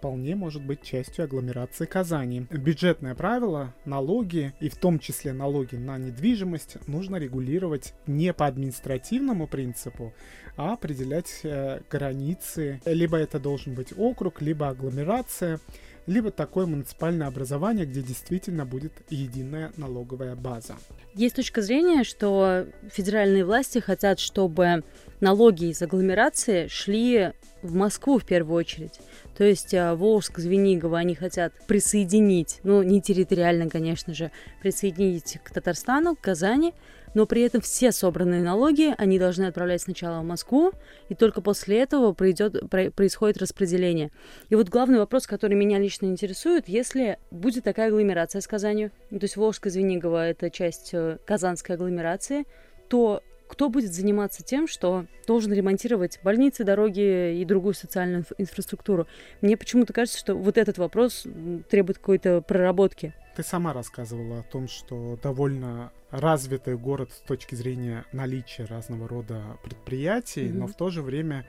вполне 0.01 0.35
может 0.35 0.63
быть 0.63 0.81
частью 0.81 1.25
агломерации 1.25 1.85
Казани. 1.85 2.47
Бюджетное 2.49 3.13
правило, 3.13 3.75
налоги 3.85 4.51
и 4.59 4.67
в 4.67 4.75
том 4.75 4.97
числе 4.97 5.31
налоги 5.31 5.75
на 5.75 5.99
недвижимость 5.99 6.77
нужно 6.87 7.17
регулировать 7.17 7.93
не 8.07 8.33
по 8.33 8.47
административному 8.47 9.45
принципу, 9.45 10.11
а 10.57 10.73
определять 10.73 11.41
э, 11.43 11.81
границы. 11.87 12.81
Либо 12.83 13.17
это 13.17 13.39
должен 13.39 13.75
быть 13.75 13.93
округ, 13.95 14.41
либо 14.41 14.69
агломерация 14.69 15.59
либо 16.07 16.31
такое 16.31 16.65
муниципальное 16.65 17.27
образование, 17.27 17.85
где 17.85 18.01
действительно 18.01 18.65
будет 18.65 18.93
единая 19.09 19.71
налоговая 19.77 20.35
база. 20.35 20.75
Есть 21.13 21.35
точка 21.35 21.61
зрения, 21.61 22.03
что 22.03 22.65
федеральные 22.91 23.45
власти 23.45 23.79
хотят, 23.79 24.19
чтобы 24.19 24.83
налоги 25.19 25.65
из 25.65 25.81
агломерации 25.81 26.67
шли 26.67 27.33
в 27.61 27.75
Москву 27.75 28.17
в 28.17 28.25
первую 28.25 28.57
очередь. 28.57 28.99
То 29.37 29.43
есть 29.43 29.73
а, 29.73 29.95
Волжск, 29.95 30.39
Звенигово 30.39 30.97
они 30.97 31.15
хотят 31.15 31.53
присоединить, 31.67 32.59
ну 32.63 32.81
не 32.81 33.01
территориально, 33.01 33.69
конечно 33.69 34.13
же, 34.13 34.31
присоединить 34.61 35.37
к 35.43 35.51
Татарстану, 35.51 36.15
к 36.15 36.21
Казани, 36.21 36.73
но 37.13 37.25
при 37.25 37.41
этом 37.41 37.61
все 37.61 37.91
собранные 37.91 38.41
налоги 38.41 38.93
они 38.97 39.19
должны 39.19 39.45
отправлять 39.45 39.81
сначала 39.81 40.21
в 40.21 40.25
Москву, 40.25 40.71
и 41.09 41.15
только 41.15 41.41
после 41.41 41.79
этого 41.79 42.13
пройдет, 42.13 42.69
происходит 42.69 43.37
распределение. 43.37 44.11
И 44.49 44.55
вот 44.55 44.69
главный 44.69 44.99
вопрос, 44.99 45.27
который 45.27 45.55
меня 45.55 45.79
лично 45.79 46.05
интересует, 46.05 46.67
если 46.67 47.17
будет 47.31 47.63
такая 47.63 47.87
агломерация 47.87 48.41
с 48.41 48.47
Казанью, 48.47 48.91
то 49.09 49.19
есть 49.21 49.37
Волжская 49.37 49.71
Звенигово– 49.71 50.27
это 50.29 50.49
часть 50.49 50.91
э, 50.93 51.17
казанской 51.25 51.75
агломерации, 51.75 52.45
то 52.89 53.21
кто 53.51 53.67
будет 53.67 53.93
заниматься 53.93 54.43
тем, 54.43 54.65
что 54.65 55.05
должен 55.27 55.51
ремонтировать 55.51 56.19
больницы, 56.23 56.63
дороги 56.63 57.35
и 57.35 57.43
другую 57.43 57.73
социальную 57.73 58.23
инфраструктуру? 58.37 59.07
Мне 59.41 59.57
почему-то 59.57 59.91
кажется, 59.91 60.17
что 60.17 60.35
вот 60.35 60.57
этот 60.57 60.77
вопрос 60.77 61.25
требует 61.69 61.97
какой-то 61.97 62.41
проработки. 62.41 63.13
Ты 63.35 63.43
сама 63.43 63.71
рассказывала 63.71 64.39
о 64.39 64.43
том, 64.43 64.67
что 64.67 65.17
довольно 65.21 65.91
развитый 66.09 66.77
город 66.77 67.11
с 67.13 67.19
точки 67.21 67.55
зрения 67.55 68.05
наличия 68.11 68.65
разного 68.65 69.07
рода 69.07 69.57
предприятий, 69.63 70.47
mm-hmm. 70.47 70.53
но 70.53 70.67
в 70.67 70.73
то 70.73 70.89
же 70.89 71.01
время 71.01 71.45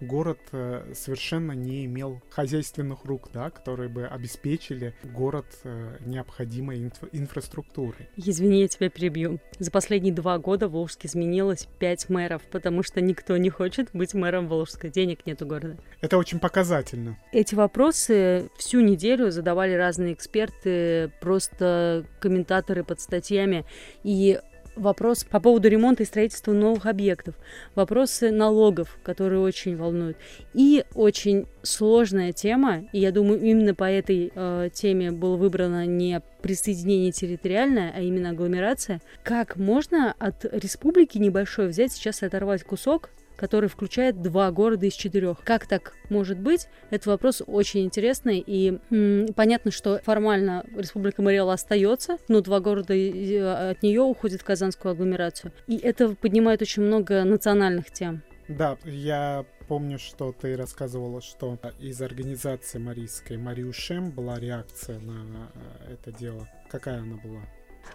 город 0.00 0.38
э, 0.52 0.92
совершенно 0.94 1.52
не 1.52 1.84
имел 1.86 2.20
хозяйственных 2.30 3.04
рук, 3.04 3.30
да, 3.32 3.50
которые 3.50 3.88
бы 3.88 4.06
обеспечили 4.06 4.94
город 5.02 5.46
э, 5.64 5.96
необходимой 6.04 6.78
инфра- 6.78 7.08
инфраструктурой. 7.12 8.08
Извини, 8.16 8.60
я 8.60 8.68
тебя 8.68 8.90
перебью. 8.90 9.38
За 9.58 9.70
последние 9.70 10.12
два 10.12 10.38
года 10.38 10.68
в 10.68 10.72
Волжске 10.72 11.08
изменилось 11.08 11.68
пять 11.78 12.08
мэров, 12.08 12.42
потому 12.50 12.82
что 12.82 13.00
никто 13.00 13.36
не 13.36 13.50
хочет 13.50 13.88
быть 13.92 14.14
мэром 14.14 14.48
Волжска. 14.48 14.88
Денег 14.88 15.26
нет 15.26 15.42
у 15.42 15.46
города. 15.46 15.76
Это 16.00 16.18
очень 16.18 16.38
показательно. 16.38 17.18
Эти 17.32 17.54
вопросы 17.54 18.50
всю 18.56 18.80
неделю 18.80 19.30
задавали 19.30 19.72
разные 19.72 20.12
эксперты, 20.12 21.10
просто 21.20 22.04
комментаторы 22.20 22.84
под 22.84 23.00
статьями. 23.00 23.64
И 24.02 24.38
вопрос 24.76 25.24
по 25.24 25.40
поводу 25.40 25.68
ремонта 25.68 26.02
и 26.02 26.06
строительства 26.06 26.52
новых 26.52 26.86
объектов, 26.86 27.34
вопросы 27.74 28.30
налогов, 28.30 28.98
которые 29.02 29.40
очень 29.40 29.76
волнуют, 29.76 30.16
и 30.54 30.84
очень 30.94 31.46
сложная 31.62 32.32
тема, 32.32 32.84
и 32.92 33.00
я 33.00 33.10
думаю, 33.10 33.40
именно 33.40 33.74
по 33.74 33.84
этой 33.84 34.30
э, 34.34 34.70
теме 34.72 35.10
было 35.10 35.36
выбрано 35.36 35.86
не 35.86 36.20
присоединение 36.42 37.12
территориальное, 37.12 37.92
а 37.96 38.00
именно 38.00 38.30
агломерация. 38.30 39.00
Как 39.24 39.56
можно 39.56 40.14
от 40.18 40.44
республики 40.44 41.18
небольшой 41.18 41.68
взять 41.68 41.92
сейчас 41.92 42.22
и 42.22 42.26
оторвать 42.26 42.62
кусок 42.62 43.10
который 43.36 43.68
включает 43.68 44.22
два 44.22 44.50
города 44.50 44.86
из 44.86 44.94
четырех. 44.94 45.40
Как 45.44 45.66
так 45.66 45.94
может 46.08 46.38
быть? 46.38 46.68
Этот 46.90 47.06
вопрос 47.06 47.42
очень 47.46 47.84
интересный, 47.84 48.42
и 48.44 48.78
м, 48.90 49.26
понятно, 49.34 49.70
что 49.70 50.00
формально 50.02 50.64
Республика 50.76 51.22
Мариэла 51.22 51.54
остается, 51.54 52.18
но 52.28 52.40
два 52.40 52.60
города 52.60 52.94
от 52.94 53.82
нее 53.82 54.00
уходят 54.02 54.40
в 54.40 54.44
Казанскую 54.44 54.92
агломерацию. 54.92 55.52
И 55.66 55.76
это 55.76 56.14
поднимает 56.14 56.62
очень 56.62 56.82
много 56.82 57.24
национальных 57.24 57.90
тем. 57.90 58.22
Да, 58.48 58.78
я 58.84 59.44
помню, 59.66 59.98
что 59.98 60.32
ты 60.32 60.56
рассказывала, 60.56 61.20
что 61.20 61.58
из 61.80 62.00
организации 62.00 62.78
марийской 62.78 63.36
Мариушем 63.36 64.10
была 64.12 64.38
реакция 64.38 65.00
на 65.00 65.50
э, 65.88 65.94
это 65.94 66.12
дело. 66.16 66.48
Какая 66.70 67.00
она 67.00 67.16
была? 67.16 67.40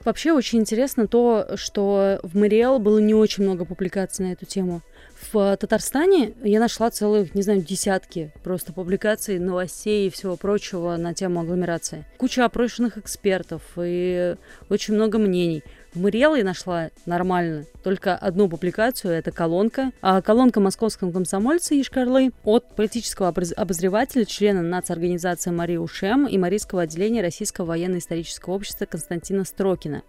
Вообще 0.04 0.32
очень 0.32 0.60
интересно 0.60 1.08
то, 1.08 1.47
что 1.56 2.19
в 2.23 2.36
Мариэл 2.38 2.80
было 2.80 2.99
не 2.99 3.13
очень 3.13 3.43
много 3.43 3.65
публикаций 3.65 4.25
на 4.25 4.32
эту 4.32 4.45
тему. 4.45 4.82
В 5.32 5.56
Татарстане 5.56 6.34
я 6.43 6.60
нашла 6.60 6.89
целых, 6.89 7.36
не 7.36 7.43
знаю, 7.43 7.62
десятки 7.62 8.34
просто 8.43 8.73
публикаций, 8.73 9.38
новостей 9.38 10.08
и 10.08 10.10
всего 10.10 10.36
прочего 10.36 10.97
на 10.97 11.13
тему 11.13 11.41
агломерации. 11.41 12.06
Куча 12.17 12.43
опрошенных 12.43 12.97
экспертов 12.97 13.62
и 13.77 14.36
очень 14.69 14.95
много 14.95 15.19
мнений. 15.19 15.63
В 15.93 16.08
я 16.08 16.43
нашла 16.45 16.89
нормально 17.06 17.65
только 17.84 18.15
одну 18.15 18.47
публикацию, 18.47 19.13
это 19.13 19.32
колонка. 19.32 19.91
А 20.01 20.21
колонка 20.21 20.62
московского 20.62 21.12
комсомольца 21.12 21.80
Ишкарлы 21.80 22.32
от 22.45 22.75
политического 22.75 23.27
обозревателя, 23.27 24.23
члена 24.23 24.62
нацорганизации 24.62 25.51
Марии 25.51 25.75
Ушем 25.75 26.27
и 26.27 26.38
Марийского 26.38 26.84
отделения 26.84 27.21
Российского 27.21 27.65
военно-исторического 27.65 28.54
общества 28.54 28.86
Константина 28.86 29.43
Строкина. 29.43 30.04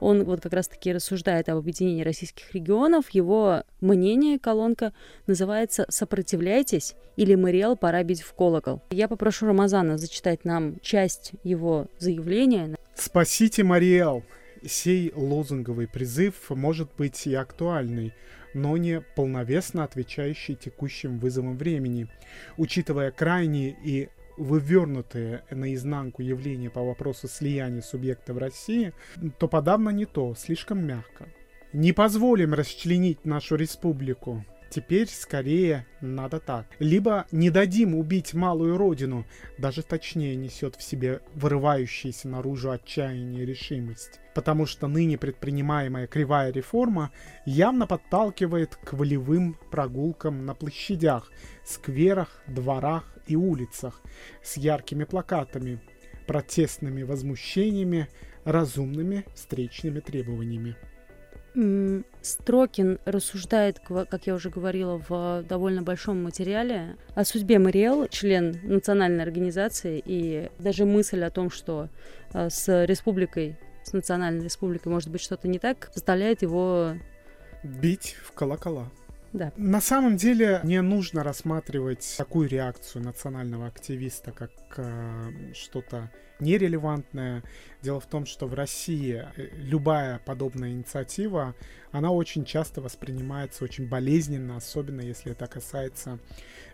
Он 0.00 0.24
вот 0.24 0.40
как 0.40 0.52
раз-таки 0.54 0.92
рассуждает 0.92 1.48
об 1.48 1.58
объединении 1.58 2.02
российских 2.02 2.52
регионов. 2.52 3.10
Его 3.10 3.62
мнение, 3.80 4.40
колонка, 4.40 4.92
называется 5.28 5.86
«Сопротивляйтесь» 5.88 6.94
или 7.16 7.36
«Мариэл, 7.36 7.76
пора 7.76 8.02
бить 8.02 8.22
в 8.22 8.32
колокол». 8.32 8.82
Я 8.90 9.06
попрошу 9.06 9.46
Рамазана 9.46 9.98
зачитать 9.98 10.44
нам 10.44 10.80
часть 10.80 11.32
его 11.44 11.86
заявления. 11.98 12.76
«Спасите 12.96 13.62
Мариэл! 13.62 14.24
Сей 14.66 15.12
лозунговый 15.14 15.88
призыв 15.88 16.50
может 16.50 16.90
быть 16.96 17.26
и 17.26 17.34
актуальный, 17.34 18.12
но 18.54 18.76
не 18.76 19.00
полновесно 19.00 19.84
отвечающий 19.84 20.54
текущим 20.54 21.18
вызовам 21.18 21.56
времени, 21.56 22.08
учитывая 22.56 23.10
крайние 23.10 23.76
и 23.84 24.08
вывернутые 24.36 25.42
наизнанку 25.50 26.22
явления 26.22 26.70
по 26.70 26.82
вопросу 26.82 27.28
слияния 27.28 27.82
субъекта 27.82 28.32
в 28.32 28.38
России, 28.38 28.92
то 29.38 29.48
подавно 29.48 29.90
не 29.90 30.06
то, 30.06 30.34
слишком 30.36 30.84
мягко. 30.84 31.28
Не 31.72 31.92
позволим 31.92 32.54
расчленить 32.54 33.24
нашу 33.24 33.56
республику, 33.56 34.44
Теперь 34.70 35.08
скорее 35.08 35.86
надо 36.02 36.40
так. 36.40 36.66
Либо 36.78 37.26
не 37.32 37.50
дадим 37.50 37.94
убить 37.94 38.34
малую 38.34 38.76
родину, 38.76 39.24
даже 39.56 39.82
точнее 39.82 40.36
несет 40.36 40.76
в 40.76 40.82
себе 40.82 41.20
вырывающаяся 41.34 42.28
наружу 42.28 42.70
отчаяние 42.70 43.44
и 43.44 43.46
решимость. 43.46 44.20
Потому 44.34 44.66
что 44.66 44.86
ныне 44.86 45.16
предпринимаемая 45.16 46.06
кривая 46.06 46.52
реформа 46.52 47.10
явно 47.46 47.86
подталкивает 47.86 48.76
к 48.76 48.92
волевым 48.92 49.56
прогулкам 49.70 50.44
на 50.44 50.54
площадях, 50.54 51.32
скверах, 51.64 52.42
дворах 52.46 53.16
и 53.26 53.36
улицах 53.36 54.02
с 54.42 54.58
яркими 54.58 55.04
плакатами, 55.04 55.80
протестными 56.26 57.02
возмущениями, 57.04 58.08
разумными 58.44 59.24
встречными 59.34 60.00
требованиями. 60.00 60.76
Строкин 62.22 62.98
рассуждает, 63.04 63.80
как 63.80 64.26
я 64.26 64.34
уже 64.34 64.50
говорила, 64.50 65.02
в 65.08 65.42
довольно 65.48 65.82
большом 65.82 66.22
материале 66.22 66.96
о 67.14 67.24
судьбе 67.24 67.58
Мариэл, 67.58 68.06
член 68.08 68.58
национальной 68.62 69.22
организации, 69.22 70.02
и 70.04 70.50
даже 70.58 70.84
мысль 70.84 71.22
о 71.24 71.30
том, 71.30 71.50
что 71.50 71.88
э, 72.32 72.50
с 72.50 72.84
республикой, 72.84 73.56
с 73.82 73.92
национальной 73.92 74.44
республикой 74.44 74.92
может 74.92 75.10
быть 75.10 75.22
что-то 75.22 75.48
не 75.48 75.58
так, 75.58 75.90
заставляет 75.94 76.42
его... 76.42 76.94
Бить 77.64 78.16
в 78.22 78.32
колокола. 78.32 78.90
Да. 79.32 79.52
На 79.56 79.80
самом 79.80 80.16
деле 80.16 80.60
не 80.64 80.80
нужно 80.80 81.22
рассматривать 81.22 82.14
такую 82.16 82.48
реакцию 82.48 83.04
национального 83.04 83.66
активиста 83.66 84.32
как 84.32 84.50
э, 84.76 85.52
что-то 85.54 86.10
нерелевантное. 86.40 87.42
Дело 87.82 88.00
в 88.00 88.06
том, 88.06 88.26
что 88.26 88.46
в 88.46 88.54
России 88.54 89.24
э, 89.36 89.48
любая 89.56 90.20
подобная 90.24 90.70
инициатива, 90.70 91.54
она 91.92 92.10
очень 92.10 92.44
часто 92.44 92.80
воспринимается 92.80 93.64
очень 93.64 93.88
болезненно, 93.88 94.56
особенно 94.56 95.00
если 95.00 95.32
это 95.32 95.46
касается 95.46 96.18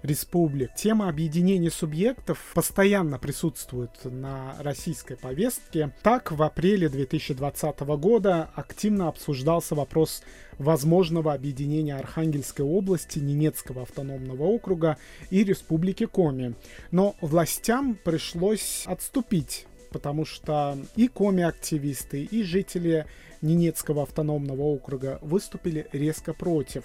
республик. 0.02 0.74
Тема 0.74 1.08
объединения 1.08 1.70
субъектов 1.70 2.52
постоянно 2.54 3.18
присутствует 3.18 3.90
на 4.04 4.56
российской 4.60 5.16
повестке. 5.16 5.92
Так, 6.02 6.32
в 6.32 6.42
апреле 6.42 6.88
2020 6.88 7.80
года 7.80 8.50
активно 8.54 9.08
обсуждался 9.08 9.74
вопрос 9.74 10.22
возможного 10.58 11.32
объединения 11.32 11.96
Архангельской 11.96 12.64
области, 12.64 13.18
Ненецкого 13.18 13.82
автономного 13.82 14.44
округа 14.44 14.98
и 15.30 15.44
Республики 15.44 16.06
Коми. 16.06 16.54
Но 16.90 17.14
властям 17.20 17.98
пришлось 18.02 18.84
отступить 18.86 19.66
потому 19.94 20.24
что 20.24 20.76
и 20.96 21.06
коми-активисты, 21.06 22.24
и 22.24 22.42
жители 22.42 23.06
Ненецкого 23.42 24.02
автономного 24.02 24.62
округа 24.62 25.20
выступили 25.22 25.86
резко 25.92 26.32
против. 26.34 26.82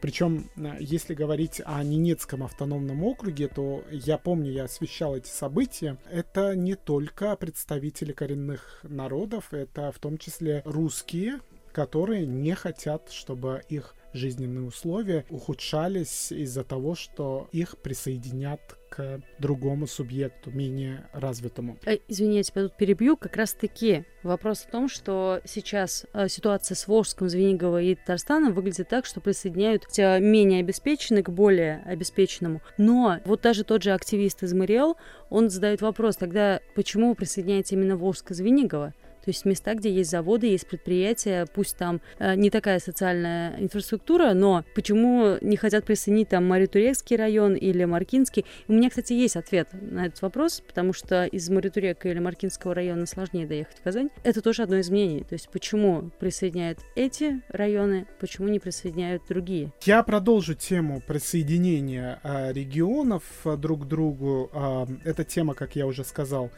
Причем, 0.00 0.50
э, 0.56 0.76
если 0.80 1.14
говорить 1.14 1.60
о 1.64 1.82
Ненецком 1.84 2.42
автономном 2.42 3.04
округе, 3.04 3.46
то 3.46 3.84
я 3.92 4.18
помню, 4.18 4.50
я 4.50 4.64
освещал 4.64 5.16
эти 5.16 5.28
события. 5.28 5.98
Это 6.10 6.56
не 6.56 6.74
только 6.74 7.36
представители 7.36 8.12
коренных 8.12 8.80
народов, 8.82 9.52
это 9.52 9.92
в 9.92 10.00
том 10.00 10.18
числе 10.18 10.62
русские, 10.64 11.38
которые 11.78 12.26
не 12.26 12.56
хотят, 12.56 13.12
чтобы 13.12 13.62
их 13.68 13.94
жизненные 14.12 14.66
условия 14.66 15.24
ухудшались 15.30 16.32
из-за 16.32 16.64
того, 16.64 16.96
что 16.96 17.48
их 17.52 17.78
присоединят 17.78 18.60
к 18.88 19.20
другому 19.38 19.86
субъекту, 19.86 20.50
менее 20.50 21.06
развитому. 21.12 21.78
Э, 21.86 21.98
извините, 22.08 22.50
я 22.56 22.62
тут 22.62 22.76
перебью. 22.76 23.16
Как 23.16 23.36
раз-таки 23.36 24.06
вопрос 24.24 24.62
в 24.62 24.70
том, 24.72 24.88
что 24.88 25.40
сейчас 25.44 26.04
э, 26.12 26.26
ситуация 26.26 26.74
с 26.74 26.88
Волжском, 26.88 27.28
Звенигово 27.28 27.80
и 27.80 27.94
Татарстаном 27.94 28.54
выглядит 28.54 28.88
так, 28.88 29.06
что 29.06 29.20
присоединяют 29.20 29.84
менее 29.96 30.58
обеспеченных 30.58 31.26
к 31.26 31.30
более 31.30 31.84
обеспеченному. 31.84 32.60
Но 32.76 33.20
вот 33.24 33.42
даже 33.42 33.62
тот 33.62 33.84
же 33.84 33.92
активист 33.92 34.42
из 34.42 34.52
Мариэл, 34.52 34.96
он 35.30 35.48
задает 35.48 35.80
вопрос, 35.80 36.16
тогда 36.16 36.60
почему 36.74 37.10
вы 37.10 37.14
присоединяете 37.14 37.76
именно 37.76 37.92
Волжско-Звенигово? 37.92 38.94
То 39.28 39.30
есть 39.30 39.44
места, 39.44 39.74
где 39.74 39.92
есть 39.92 40.10
заводы, 40.10 40.46
есть 40.46 40.66
предприятия, 40.66 41.44
пусть 41.52 41.76
там 41.76 42.00
э, 42.18 42.34
не 42.34 42.48
такая 42.48 42.78
социальная 42.78 43.60
инфраструктура, 43.60 44.32
но 44.32 44.64
почему 44.74 45.36
не 45.42 45.58
хотят 45.58 45.84
присоединить 45.84 46.30
там 46.30 46.46
Маритурекский 46.48 47.14
район 47.14 47.54
или 47.54 47.84
Маркинский? 47.84 48.46
У 48.68 48.72
меня, 48.72 48.88
кстати, 48.88 49.12
есть 49.12 49.36
ответ 49.36 49.68
на 49.72 50.06
этот 50.06 50.22
вопрос, 50.22 50.62
потому 50.66 50.94
что 50.94 51.26
из 51.26 51.50
Маритурека 51.50 52.08
или 52.08 52.18
Маркинского 52.20 52.74
района 52.74 53.04
сложнее 53.04 53.46
доехать 53.46 53.76
в 53.76 53.82
Казань. 53.82 54.08
Это 54.24 54.40
тоже 54.40 54.62
одно 54.62 54.76
из 54.76 54.88
мнений. 54.88 55.24
То 55.24 55.34
есть 55.34 55.50
почему 55.50 56.10
присоединяют 56.18 56.78
эти 56.94 57.42
районы, 57.50 58.06
почему 58.20 58.48
не 58.48 58.60
присоединяют 58.60 59.24
другие? 59.28 59.72
Я 59.82 60.02
продолжу 60.04 60.54
тему 60.54 61.02
присоединения 61.06 62.18
э, 62.22 62.54
регионов 62.54 63.24
э, 63.44 63.58
друг 63.58 63.82
к 63.82 63.84
другу. 63.88 64.48
Э, 64.54 64.86
эта 65.04 65.22
тема, 65.24 65.52
как 65.52 65.76
я 65.76 65.86
уже 65.86 66.02
сказал, 66.02 66.50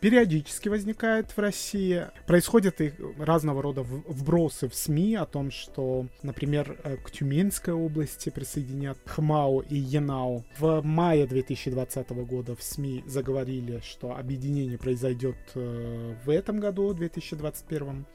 периодически 0.00 0.68
возникает 0.68 1.30
в 1.30 1.38
России. 1.38 2.06
Происходят 2.26 2.80
и 2.80 2.92
разного 3.18 3.62
рода 3.62 3.82
вбросы 3.82 4.68
в 4.68 4.74
СМИ 4.74 5.16
о 5.16 5.26
том, 5.26 5.50
что, 5.50 6.06
например, 6.22 6.78
э, 6.84 6.96
к 6.96 7.10
Тюменской 7.10 7.74
области 7.74 8.30
присоединят 8.30 8.98
Хмао 9.06 9.62
и 9.62 9.76
Янау. 9.76 10.44
В 10.58 10.82
мае 10.82 11.26
2020 11.26 12.10
года 12.24 12.54
в 12.54 12.62
СМИ 12.62 13.04
заговорили, 13.06 13.80
что 13.84 14.16
объединение 14.16 14.78
произойдет 14.78 15.36
э, 15.54 16.14
в 16.24 16.30
этом 16.30 16.60
году, 16.60 16.92
2021. 16.92 18.06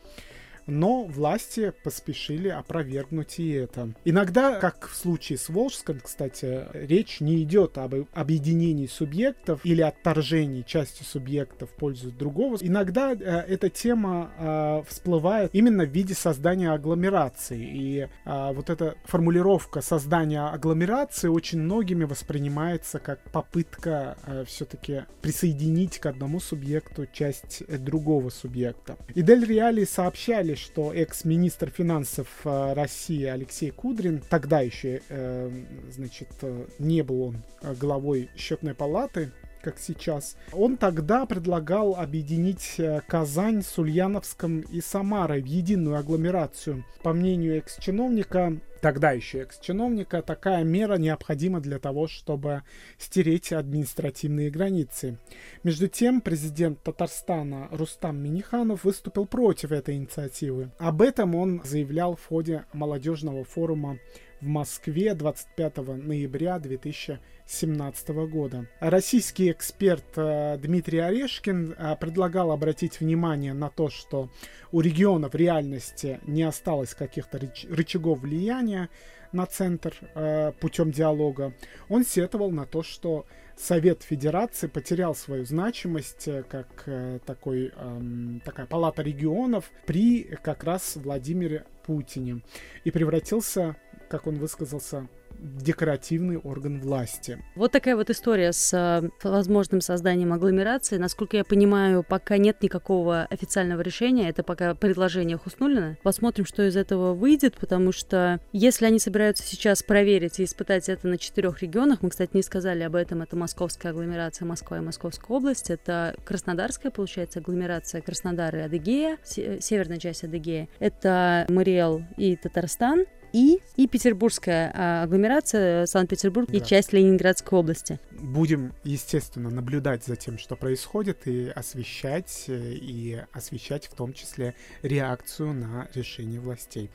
Но 0.68 1.04
власти 1.04 1.74
поспешили 1.84 2.50
опровергнуть 2.50 3.40
и 3.40 3.52
это. 3.52 3.94
Иногда, 4.06 4.60
как 4.60 4.88
в 4.88 4.96
случае 4.96 5.38
с 5.38 5.50
Волжском, 5.50 6.00
кстати, 6.00 6.66
речь 6.74 7.20
не 7.20 7.42
идет 7.44 7.78
об 7.78 7.96
объединении 8.14 8.88
субъектов 8.88 9.62
или 9.64 9.82
отторжении 9.82 10.62
части 10.62 11.04
субъекта 11.04 11.66
в 11.66 11.72
пользу 11.72 12.12
другого. 12.12 12.58
Иногда 12.62 13.14
э, 13.14 13.16
эта 13.16 13.70
тема 13.70 14.32
э, 14.38 14.84
всплывает 14.88 15.52
именно 15.54 15.86
в 15.86 15.90
виде 15.90 16.14
создания 16.14 16.72
агломерации. 16.72 17.60
И 17.60 18.08
э, 18.26 18.54
вот 18.54 18.70
эта 18.70 18.96
формулировка 19.06 19.82
создания 19.82 20.42
агломерации 20.48 21.28
очень 21.28 21.60
многими 21.60 22.04
воспринимается 22.04 23.00
как 23.00 23.20
попытка 23.32 24.18
э, 24.26 24.44
все-таки 24.46 25.04
присоединить 25.22 26.00
к 26.00 26.06
одному 26.06 26.40
субъекту 26.40 27.06
часть 27.12 27.64
э, 27.68 27.78
другого 27.78 28.30
субъекта. 28.30 28.98
И 29.16 29.22
Дель 29.22 29.46
Реали 29.46 29.86
сообщали 29.86 30.51
сказали, 30.52 30.56
что 30.56 30.94
экс-министр 30.94 31.70
финансов 31.70 32.28
э, 32.44 32.74
России 32.74 33.26
Алексей 33.26 33.72
Кудрин, 33.72 34.22
тогда 34.30 34.62
еще, 34.62 35.02
э, 35.10 35.50
значит, 35.90 36.30
э, 36.42 36.66
не 36.80 37.02
был 37.02 37.24
он 37.24 37.44
главой 37.80 38.30
счетной 38.36 38.74
палаты, 38.74 39.32
как 39.62 39.80
сейчас. 39.80 40.36
Он 40.52 40.78
тогда 40.78 41.26
предлагал 41.26 41.96
объединить 41.96 42.80
Казань 43.08 43.62
с 43.62 43.78
Ульяновском 43.78 44.62
и 44.62 44.82
Самарой 44.82 45.42
в 45.42 45.46
единую 45.46 45.98
агломерацию. 45.98 46.84
По 47.04 47.14
мнению 47.14 47.58
экс-чиновника, 47.58 48.58
тогда 48.82 49.12
еще 49.12 49.40
экс-чиновника, 49.42 50.22
такая 50.22 50.64
мера 50.64 50.96
необходима 50.96 51.60
для 51.62 51.80
того, 51.80 52.08
чтобы 52.08 52.64
стереть 52.98 53.54
административные 53.54 54.50
границы. 54.50 55.18
Между 55.64 55.88
тем, 55.88 56.22
президент 56.22 56.82
Татарстана 56.82 57.68
Рустам 57.72 58.18
Миниханов 58.18 58.84
выступил 58.84 59.26
против 59.26 59.72
этой 59.72 59.96
инициативы. 59.96 60.72
Об 60.80 61.02
этом 61.02 61.36
он 61.36 61.62
заявлял 61.64 62.16
в 62.16 62.26
ходе 62.28 62.66
молодежного 62.74 63.44
форума 63.44 63.98
в 64.42 64.48
Москве 64.48 65.14
25 65.14 65.78
ноября 65.78 66.58
2017 66.58 68.10
года. 68.10 68.68
Российский 68.80 69.52
эксперт 69.52 70.04
э, 70.16 70.58
Дмитрий 70.58 70.98
Орешкин 70.98 71.76
э, 71.78 71.96
предлагал 71.98 72.52
обратить 72.52 73.00
внимание 73.00 73.54
на 73.54 73.70
то, 73.70 73.90
что 73.90 74.30
у 74.72 74.82
региона 74.82 75.30
в 75.30 75.36
реальности 75.36 76.20
не 76.26 76.42
осталось 76.44 76.96
каких-то 76.96 77.40
рычагов 77.70 78.22
влияния 78.22 78.90
на 79.32 79.46
центр 79.46 79.94
э, 80.16 80.54
путем 80.60 80.92
диалога. 80.92 81.54
Он 81.88 82.04
сетовал 82.04 82.50
на 82.50 82.66
то, 82.66 82.82
что 82.82 83.28
Совет 83.56 84.02
Федерации 84.02 84.66
потерял 84.66 85.14
свою 85.14 85.46
значимость 85.46 86.28
как 86.50 86.90
такой, 87.26 87.72
эм, 87.76 88.42
такая 88.44 88.66
палата 88.66 89.04
регионов 89.04 89.70
при 89.86 90.24
как 90.42 90.64
раз 90.64 90.96
Владимире 90.96 91.66
Путине 91.84 92.42
и 92.86 92.92
превратился 92.92 93.76
как 94.12 94.28
он 94.28 94.36
высказался, 94.36 95.08
декоративный 95.40 96.38
орган 96.38 96.82
власти. 96.82 97.42
Вот 97.56 97.72
такая 97.72 97.96
вот 97.96 98.10
история 98.10 98.52
с 98.52 98.74
э, 98.74 99.10
возможным 99.24 99.80
созданием 99.80 100.34
агломерации. 100.34 100.98
Насколько 100.98 101.38
я 101.38 101.46
понимаю, 101.46 102.04
пока 102.08 102.38
нет 102.38 102.62
никакого 102.62 103.24
официального 103.30 103.80
решения, 103.82 104.30
это 104.30 104.44
пока 104.44 104.76
предложение 104.76 105.38
Хуснулина. 105.38 105.98
Посмотрим, 106.04 106.46
что 106.46 106.68
из 106.68 106.76
этого 106.76 107.14
выйдет, 107.14 107.56
потому 107.56 107.94
что 107.94 108.42
если 108.52 108.86
они 108.86 109.00
собираются 109.00 109.44
сейчас 109.44 109.82
проверить 109.82 110.40
и 110.40 110.44
испытать 110.44 110.90
это 110.90 111.08
на 111.08 111.18
четырех 111.18 111.62
регионах, 111.62 112.02
мы, 112.02 112.10
кстати, 112.10 112.32
не 112.34 112.44
сказали 112.44 112.84
об 112.84 112.96
этом, 112.96 113.22
это 113.22 113.38
московская 113.38 113.90
агломерация 113.90 114.46
Москва 114.46 114.78
и 114.78 114.82
Московская 114.82 115.34
область, 115.34 115.70
это 115.70 116.16
Краснодарская, 116.26 116.92
получается, 116.92 117.40
агломерация 117.40 118.02
Краснодар 118.02 118.54
и 118.58 118.60
Адыгея, 118.60 119.18
северная 119.24 120.00
часть 120.00 120.26
Адыгея, 120.26 120.68
это 120.80 121.46
Мариэл 121.48 122.04
и 122.18 122.36
Татарстан, 122.36 123.06
и, 123.34 123.60
и 123.76 123.88
петербургская 123.88 124.72
а, 124.74 125.04
агломерация 125.04 125.86
Санкт-Петербург 125.86 126.50
да. 126.50 126.58
и 126.58 126.62
часть 126.62 126.94
Ленинградской 126.94 127.58
области. 127.58 128.00
Будем, 128.12 128.74
естественно, 128.84 129.50
наблюдать 129.50 130.04
за 130.06 130.16
тем, 130.16 130.38
что 130.38 130.56
происходит, 130.56 131.28
и 131.28 131.50
освещать, 131.50 132.46
э, 132.48 132.74
и 132.74 133.22
освещать 133.32 133.88
в 133.88 133.96
том 133.96 134.14
числе 134.14 134.56
реакцию 134.82 135.54
на 135.54 135.88
решение 135.94 136.40
властей. 136.40 136.90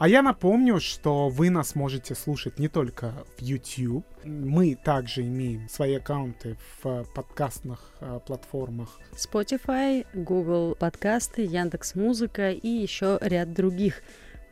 А 0.00 0.08
я 0.08 0.22
напомню, 0.22 0.80
что 0.80 1.28
вы 1.28 1.50
нас 1.50 1.74
можете 1.74 2.14
слушать 2.14 2.58
не 2.58 2.68
только 2.68 3.12
в 3.36 3.42
YouTube. 3.42 4.06
Мы 4.24 4.74
также 4.74 5.20
имеем 5.20 5.68
свои 5.68 5.96
аккаунты 5.96 6.56
в 6.82 7.04
подкастных 7.14 7.92
э, 8.00 8.18
платформах. 8.26 8.98
Spotify, 9.12 10.06
Google 10.14 10.74
подкасты, 10.74 11.42
Яндекс 11.42 11.94
Музыка 11.96 12.50
и 12.50 12.66
еще 12.66 13.18
ряд 13.20 13.52
других 13.52 14.02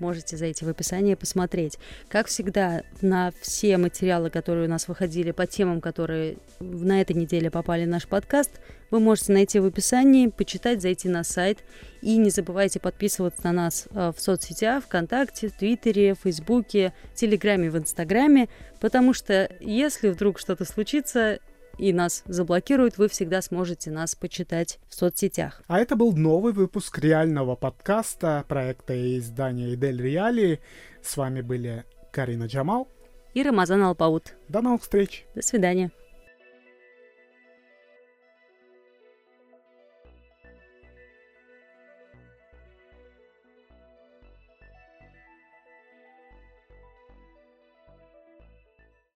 можете 0.01 0.36
зайти 0.36 0.64
в 0.64 0.68
описание 0.68 1.12
и 1.12 1.16
посмотреть. 1.16 1.78
Как 2.09 2.26
всегда, 2.26 2.82
на 3.01 3.32
все 3.40 3.76
материалы, 3.76 4.30
которые 4.30 4.66
у 4.66 4.70
нас 4.70 4.88
выходили 4.88 5.30
по 5.30 5.46
темам, 5.46 5.80
которые 5.80 6.36
на 6.61 7.01
этой 7.01 7.14
неделе 7.14 7.51
попали 7.51 7.84
в 7.84 7.88
наш 7.88 8.07
подкаст, 8.07 8.61
вы 8.90 9.01
можете 9.01 9.32
найти 9.32 9.59
в 9.59 9.66
описании, 9.66 10.28
почитать, 10.28 10.80
зайти 10.80 11.09
на 11.09 11.24
сайт. 11.24 11.59
И 12.01 12.16
не 12.16 12.30
забывайте 12.30 12.80
подписываться 12.80 13.42
на 13.44 13.53
нас 13.53 13.88
э, 13.90 14.12
в 14.16 14.20
соцсетях, 14.20 14.84
ВКонтакте, 14.84 15.51
Твиттере, 15.51 16.14
Фейсбуке, 16.14 16.92
Телеграме, 17.14 17.70
в 17.70 17.76
Инстаграме, 17.76 18.49
потому 18.80 19.12
что 19.12 19.51
если 19.61 20.09
вдруг 20.09 20.38
что-то 20.38 20.64
случится, 20.64 21.40
и 21.79 21.93
нас 21.93 22.22
заблокируют, 22.26 22.99
вы 22.99 23.09
всегда 23.09 23.41
сможете 23.41 23.91
нас 23.91 24.14
почитать 24.14 24.79
в 24.89 24.95
соцсетях. 24.95 25.62
А 25.66 25.79
это 25.79 25.97
был 25.97 26.14
новый 26.14 26.53
выпуск 26.53 26.99
реального 26.99 27.57
подкаста 27.57 28.45
проекта 28.49 29.18
издания 29.18 29.74
Идель 29.74 30.03
Реалии. 30.03 30.61
С 31.03 31.16
вами 31.16 31.41
были 31.41 31.85
Карина 32.11 32.45
Джамал 32.45 32.89
и 33.35 33.43
Рамазан 33.43 33.83
Алпаут. 33.83 34.35
До 34.49 34.61
новых 34.61 34.83
встреч. 34.83 35.24
До 35.35 35.43
свидания. 35.43 35.91